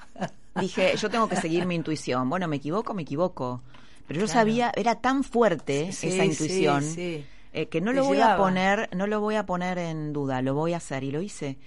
[0.59, 2.27] Dije, yo tengo que seguir mi intuición.
[2.27, 3.61] Bueno, me equivoco, me equivoco.
[4.13, 4.39] Pero yo Claro.
[4.39, 7.23] sabía, era tan fuerte Sí, esa intuición sí.
[7.53, 10.41] eh, que no Te lo voy a poner, no lo voy a poner en duda,
[10.41, 11.57] lo voy a hacer y lo hice.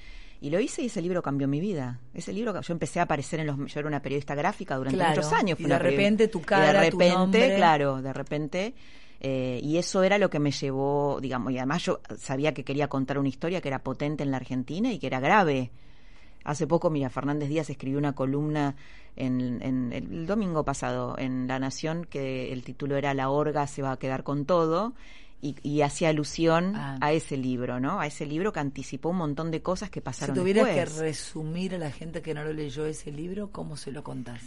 [0.40, 1.98] Y lo hice y ese libro cambió mi vida.
[2.12, 5.22] Ese libro, yo empecé a aparecer en los, yo era una periodista gráfica durante Claro,
[5.22, 5.58] muchos años.
[5.58, 7.54] y de repente tu y cara, de tu repente, nombre.
[7.54, 8.74] claro, de repente.
[9.20, 12.88] eh, y eso era lo que me llevó, digamos, y además yo sabía que quería
[12.88, 15.70] contar una historia que era potente en la Argentina y que era grave.
[16.44, 18.76] Hace poco, mira, Fernández Díaz escribió una columna
[19.16, 23.66] en, en el, el domingo pasado en La Nación que el título era La Orga
[23.66, 24.94] se va a quedar con todo
[25.42, 26.98] y, y hacía alusión Ah.
[27.00, 28.00] a ese libro, ¿no?
[28.00, 30.98] A ese libro que anticipó un montón de cosas que Si pasaron tuvieras que después.
[30.98, 34.40] resumir a la gente que no lo leyó ese libro, ¿cómo se lo contás?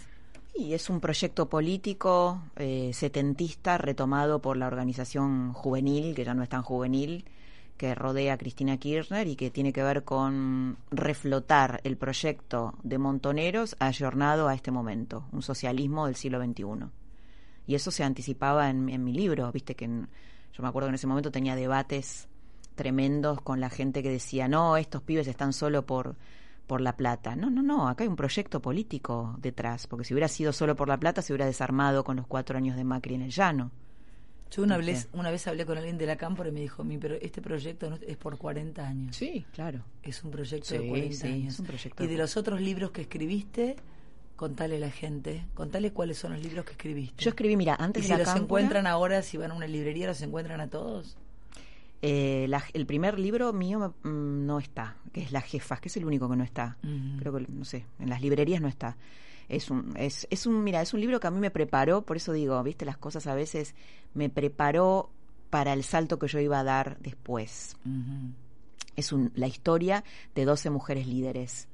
[0.55, 6.43] Y es un proyecto político eh, setentista retomado por la organización juvenil, que ya no
[6.43, 7.23] es tan juvenil,
[7.79, 12.97] que rodea a Cristina Kirchner y que tiene que ver con reflotar el proyecto de
[12.97, 16.87] Montoneros ayornado a este momento, un socialismo del siglo XXI.
[17.67, 20.09] Y eso se anticipaba en, mi libro, viste que en-
[20.53, 22.27] yo me acuerdo que en ese momento tenía debates
[22.75, 26.17] tremendos con la gente que decía, no, estos pibes están solo por,
[26.67, 27.37] por la plata.
[27.37, 30.89] No, no, no, acá hay un proyecto político detrás, porque si hubiera sido solo por
[30.89, 33.71] la plata se hubiera desarmado con los cuatro años de Macri en el llano.
[34.51, 36.97] Yo una vez, una vez hablé con alguien de la Cámpora y me dijo, mi,
[36.97, 39.15] pero este proyecto no es por 40 años.
[39.15, 39.81] Sí, claro.
[40.01, 41.53] Es un proyecto Sí, de 40 sí, años.
[41.53, 43.75] es un proyecto y de los otros libros que escribiste,
[44.35, 47.23] contale a la gente, contale cuáles son los libros que escribiste.
[47.23, 49.53] Yo escribí, mira, y antes si de la los cámpora, encuentran ahora, si van a
[49.53, 51.15] una librería, los encuentran a todos.
[52.01, 55.97] eh, la- el primer libro mío mm, no está, que es Las Jefas, que es
[55.97, 56.77] el único que no está.
[57.19, 58.95] Creo que, no sé, en las librerías no está.
[59.49, 62.17] Es un, es, es un, mira, es un libro que a mí me preparó, por
[62.17, 63.75] eso digo, viste, las cosas a veces
[64.13, 65.09] me preparó
[65.49, 67.75] para el salto que yo iba a dar después.
[68.95, 70.03] Es un, la historia
[70.35, 71.67] de 12 mujeres líderes,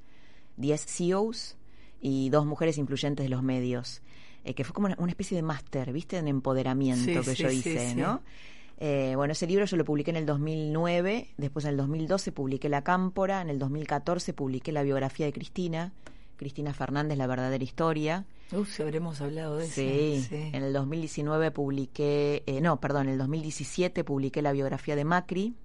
[0.57, 1.57] 10 CEOs
[2.01, 4.01] y dos mujeres influyentes de los medios,
[4.45, 6.17] eh, que fue como una, una especie de máster, ¿viste?
[6.17, 7.95] En empoderamiento Sí, que sí, yo hice, sí.
[7.95, 8.21] ¿no?
[8.77, 12.69] Eh, bueno, ese libro yo lo publiqué en el 2009, después en el 2012 publiqué
[12.69, 15.93] La Cámpora, en el 2014 publiqué la biografía de Cristina,
[16.37, 18.25] Cristina Fernández, La verdadera historia.
[18.51, 20.29] Uf, habremos hablado de Sí, eso.
[20.29, 20.49] Sí.
[20.53, 25.55] en el 2019 publiqué, eh, no, perdón, en el 2017 publiqué la biografía de Macri,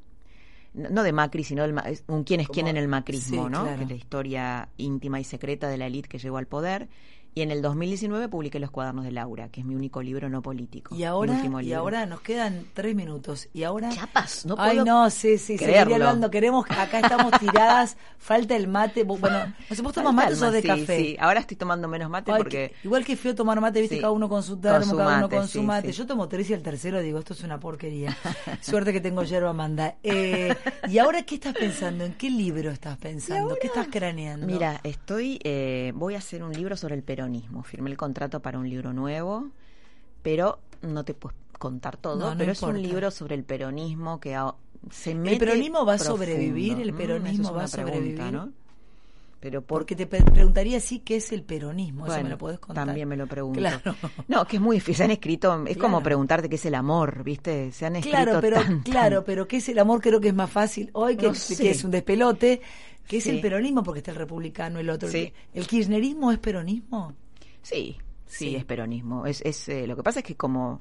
[0.73, 3.63] no de Macri, sino es un quién es quién en el macrismo, sí, ¿no?
[3.63, 3.77] claro.
[3.77, 6.89] Que es la historia íntima y secreta de la élite que llegó al poder.
[7.35, 10.43] Y en el 2019 publiqué Los cuadernos de Laura, que es mi único libro no
[10.43, 10.95] político.
[10.97, 13.49] Y ahora, y ahora nos quedan tres minutos.
[13.53, 13.89] Y ahora.
[13.91, 16.31] Chapas, no Ay, puedo no, sí, sí, seguiría hablando.
[16.31, 19.05] Queremos, acá estamos tiradas, falta el mate.
[19.05, 20.97] Bueno, no sé, ¿vos tomás mate o de sí, café?
[20.99, 22.71] Sí, ahora estoy tomando menos mate Ay, porque...
[22.71, 24.01] que- igual que feo tomar mate, viste, Sí.
[24.01, 25.93] cada uno con su termo, cada uno con su mate.
[25.93, 25.99] sí.
[25.99, 28.17] Yo tomo tres y el tercero digo, esto es una porquería.
[28.61, 29.97] Suerte que tengo yerba manda.
[30.03, 30.55] Eh,
[30.89, 32.05] ¿Y ahora qué estás pensando?
[32.05, 33.57] ¿En qué libro estás pensando?
[33.61, 34.47] ¿Qué estás craneando?
[34.47, 37.63] Mira, estoy, eh, voy a hacer un libro sobre el peronismo.
[37.63, 39.49] Firmé el contrato para un libro nuevo,
[40.23, 42.17] pero no te puedo contar todo.
[42.19, 44.55] No, no pero es un libro sobre el peronismo que a-
[44.91, 46.81] se mete ¿El peronismo va a sobrevivir?
[46.81, 48.33] ¿El Mm, peronismo va a pregunta, sobrevivir?
[48.33, 48.49] ¿no?
[49.41, 52.59] Pero por Porque te preguntaría sí qué es el peronismo, eso Bueno, me lo podés
[52.59, 52.85] contar.
[52.87, 53.59] También me lo pregunto.
[53.59, 53.81] Claro.
[54.29, 54.97] No, que es muy difícil.
[54.97, 57.73] Se han escrito, es como preguntarte qué es el amor, ¿viste?
[57.73, 60.29] Se han escrito Claro, pero tan, tan- claro, pero qué es el amor creo que
[60.29, 62.61] es más fácil hoy que, No que es un despelote,
[63.07, 63.31] que es Sí.
[63.31, 65.09] el peronismo porque está el republicano, el otro.
[65.09, 65.33] Sí.
[65.55, 67.15] ¿El kirchnerismo es peronismo?
[67.63, 67.97] Sí,
[68.27, 68.57] sí, Sí.
[68.57, 69.27] es peronismo.
[69.27, 70.81] Es, es, eh, lo que pasa es que como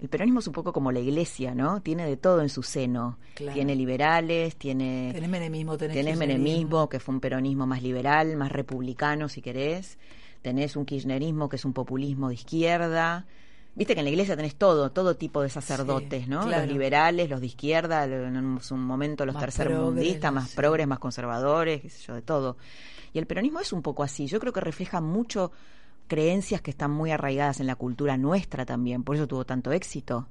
[0.00, 1.82] el peronismo es un poco como la iglesia, ¿no?
[1.82, 3.18] Tiene de todo en su seno.
[3.34, 3.52] Claro.
[3.54, 5.10] Tiene liberales, tiene...
[5.12, 9.98] Tenés menemismo, tenés, Tenés menemismo, que fue un peronismo más liberal, más republicano, si querés.
[10.42, 13.26] Tenés un kirchnerismo, que es un populismo de izquierda.
[13.74, 16.42] Viste que en la iglesia tenés todo, todo tipo de sacerdotes, Sí, ¿no?
[16.44, 16.64] claro.
[16.64, 21.88] Los liberales, los de izquierda, en un momento los tercermundistas, más progres, más conservadores, qué
[21.88, 22.56] sé yo, de todo.
[23.12, 24.26] Y el peronismo es un poco así.
[24.26, 25.52] Yo creo que refleja mucho
[26.08, 29.04] creencias que están muy arraigadas en la cultura nuestra también.
[29.04, 30.28] Por eso tuvo tanto éxito.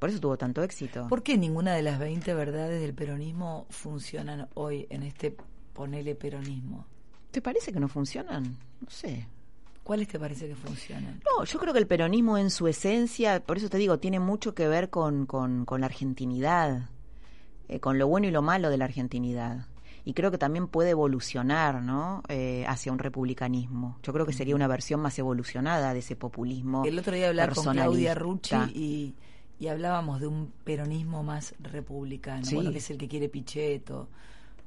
[0.00, 1.06] Por eso tuvo tanto éxito.
[1.08, 5.36] ¿Por qué ninguna de las 20 verdades del peronismo funcionan hoy en este
[5.72, 6.86] ponele peronismo?
[7.30, 8.42] ¿Te parece que no funcionan?
[8.80, 9.28] No sé.
[9.84, 11.20] ¿Cuáles te parece que funcionan?
[11.24, 14.54] No, yo creo que el peronismo en su esencia, por eso te digo, tiene mucho
[14.54, 16.88] que ver con, con, con la argentinidad,
[17.68, 19.66] eh, con lo bueno y lo malo de la argentinidad.
[20.04, 22.22] Y creo que también puede evolucionar, ¿no?
[22.28, 23.98] Eh, hacia un republicanismo.
[24.02, 26.84] Yo creo que sería una versión más evolucionada de ese populismo.
[26.84, 29.14] El otro día hablaba con Claudia Rucci y,
[29.60, 32.54] y hablábamos de un peronismo más republicano, Sí.
[32.56, 34.08] bueno, que es el que quiere Pichetto,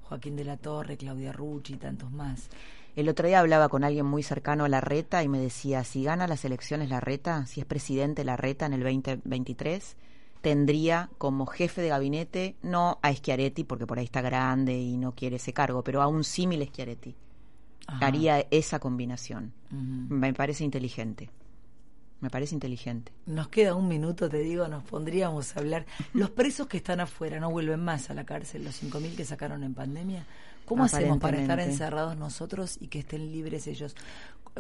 [0.04, 2.50] Joaquín de la Torre, Claudia Rucci y tantos más.
[2.96, 6.28] El otro día hablaba con alguien muy cercano a Larreta y me decía, si gana
[6.28, 9.98] las elecciones Larreta, si es presidente Larreta en el 2023,
[10.42, 15.14] tendría como jefe de gabinete, no a Schiaretti, porque por ahí está grande y no
[15.14, 17.16] quiere ese cargo, pero a un símil Schiaretti.
[17.88, 18.08] Ajá.
[18.08, 19.52] Haría esa combinación.
[19.72, 21.30] Me parece inteligente.
[22.22, 23.12] Me parece inteligente.
[23.26, 25.86] Nos queda un minuto, te digo, nos pondríamos a hablar.
[26.14, 29.64] Los presos que están afuera no vuelven más a la cárcel, los 5.000 que sacaron
[29.64, 30.26] en pandemia.
[30.66, 33.96] ¿Cómo hacemos para estar encerrados nosotros y que estén libres ellos?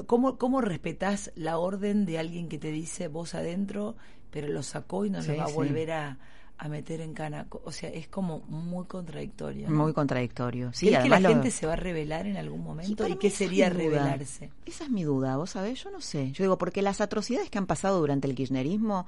[0.08, 3.96] ¿Cómo, ¿Cómo respetás la orden de alguien que te dice vos adentro,
[4.32, 5.54] pero lo sacó y no Sí, lo va a sí.
[5.54, 6.18] volver a,
[6.58, 7.48] a meter en cana?
[7.64, 9.70] O sea, es como muy contradictorio.
[9.70, 9.84] ¿no?
[9.84, 10.72] Muy contradictorio.
[10.74, 13.08] Sí, ¿Crees que la lo- gente se va a revelar en algún momento?
[13.08, 14.52] ¿Y qué es sería revelarse?
[14.66, 16.32] Esa es mi duda, vos sabés, yo no sé.
[16.34, 19.06] Yo digo, porque las atrocidades que han pasado durante el kirchnerismo,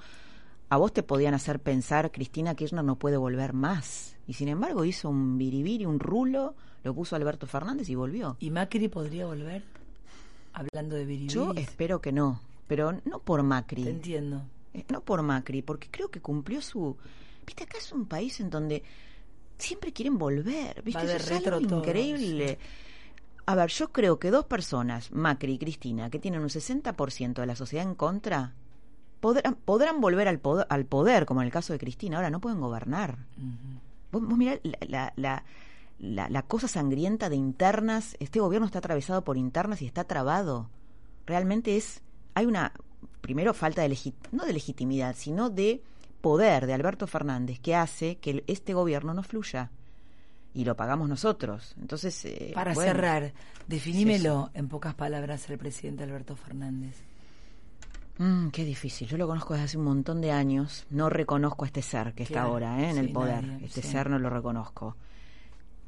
[0.69, 4.15] a vos te podían hacer pensar, Cristina Kirchner no puede volver más.
[4.27, 6.55] Y sin embargo hizo un biribiri, un rulo,
[6.87, 8.37] lo puso Alberto Fernández y volvió.
[8.39, 9.61] ¿Y Macri podría volver?
[10.53, 11.33] Hablando de Biribiris.
[11.33, 13.83] Yo espero que no, pero no por Macri.
[13.83, 14.41] Te entiendo.
[14.73, 16.95] Eh, No por Macri, porque creo que cumplió su...
[17.45, 18.83] Viste, acá es un país en donde
[19.57, 21.03] siempre quieren volver, ¿viste?
[21.03, 22.57] Eso es retro algo increíble.
[23.45, 27.45] A ver, yo creo que dos personas, Macri y Cristina, que tienen un 60% de
[27.45, 28.53] la sociedad en contra,
[29.19, 32.17] podrán, podrán volver al poder, al poder, como en el caso de Cristina.
[32.17, 33.17] Ahora no pueden gobernar.
[34.11, 35.43] Vos, vos mirá la, la, la,
[35.99, 38.15] la- la cosa sangrienta de internas.
[38.19, 40.69] Este gobierno está atravesado por internas y está trabado.
[41.25, 42.01] Realmente es.
[42.35, 42.71] Hay una.
[43.21, 44.13] Primero, falta de.
[44.31, 45.81] no de legitimidad, sino de
[46.21, 49.71] poder de Alberto Fernández que hace que este gobierno no fluya.
[50.53, 51.75] Y lo pagamos nosotros.
[51.79, 52.25] Entonces.
[52.25, 53.33] eh, Para bueno, cerrar,
[53.67, 56.95] definímelo en pocas palabras el presidente Alberto Fernández.
[58.17, 59.07] Mm, qué difícil.
[59.07, 60.85] Yo lo conozco desde hace un montón de años.
[60.89, 62.89] No reconozco a este ser que está ahora ¿eh?
[62.89, 63.45] en sí, el poder.
[63.45, 63.89] nadie, este sí.
[63.89, 64.95] ser no lo reconozco.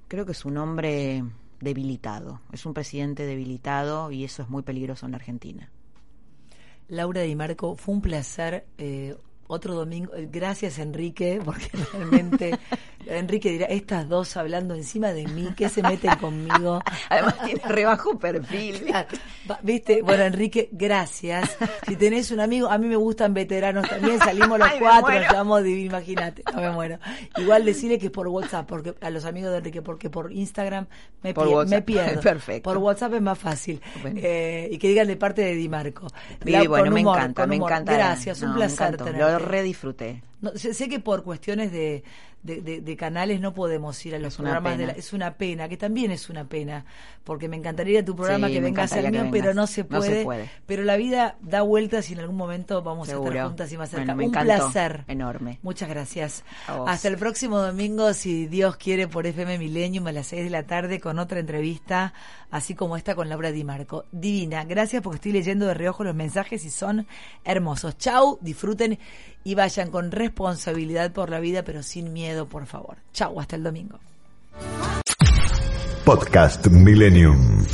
[0.10, 1.24] Creo que es un hombre
[1.62, 2.42] debilitado.
[2.52, 5.72] Es un presidente debilitado y eso es muy peligroso en la Argentina.
[6.90, 8.66] Laura Di Marco, fue un placer.
[8.78, 9.16] eh,
[9.52, 12.58] otro domingo, eh, gracias Enrique, porque realmente
[13.10, 16.82] Enrique dirá, estas dos hablando encima de mí, ¿qué se meten conmigo?
[17.10, 18.86] Además tiene rebajo perfil.
[19.64, 20.02] ¿Viste?
[20.02, 21.58] Bueno, Enrique, gracias.
[21.88, 25.24] Si tenés un amigo, a mí me gustan veteranos también, salimos los Ay, cuatro, nos
[25.24, 27.00] llamamos divino, imagínate, no me muero.
[27.38, 30.88] Igual decirle que es por WhatsApp, porque a los amigos de Enrique, porque por Instagram
[31.24, 32.22] me, Por pier- me pierdo.
[32.30, 32.70] Perfecto.
[32.70, 33.82] Por WhatsApp es más fácil.
[34.02, 34.20] Bueno.
[34.22, 36.08] Eh, y que digan de parte de Di Marco.
[36.44, 37.94] Sí, La- bueno, me encanta, me encanta.
[37.94, 39.18] Gracias, un No, placer tenerte.
[39.20, 40.22] Lo redisfruté.
[40.42, 42.04] No, sé, sé que por cuestiones de,
[42.44, 45.34] de, de- de canales no podemos ir a los Es programas de la, es una
[45.36, 46.86] pena, que también es una pena,
[47.24, 49.84] porque me encantaría ir a tu programa Sí, que vengas al mío, pero no se
[49.90, 50.50] No se puede.
[50.66, 53.90] Pero la vida da vueltas y en algún momento vamos a estar juntas y más
[53.90, 54.14] cerca.
[54.16, 55.04] Bueno, me Un placer.
[55.08, 55.60] Enorme.
[55.64, 56.44] Muchas gracias.
[56.68, 60.64] Hasta el próximo domingo, si Dios quiere, por FM Millennium a las 6 de la
[60.64, 62.14] tarde con otra entrevista,
[62.52, 64.06] así como esta con Laura Di Marco.
[64.12, 67.06] Divina, gracias porque estoy leyendo de reojo los mensajes y son
[67.44, 67.98] hermosos.
[67.98, 68.98] Chau, disfruten
[69.44, 72.98] y vayan con responsabilidad por la vida, pero sin miedo, por favor.
[73.14, 74.00] Chau, hasta el domingo.
[76.06, 77.66] Podcast Millennium.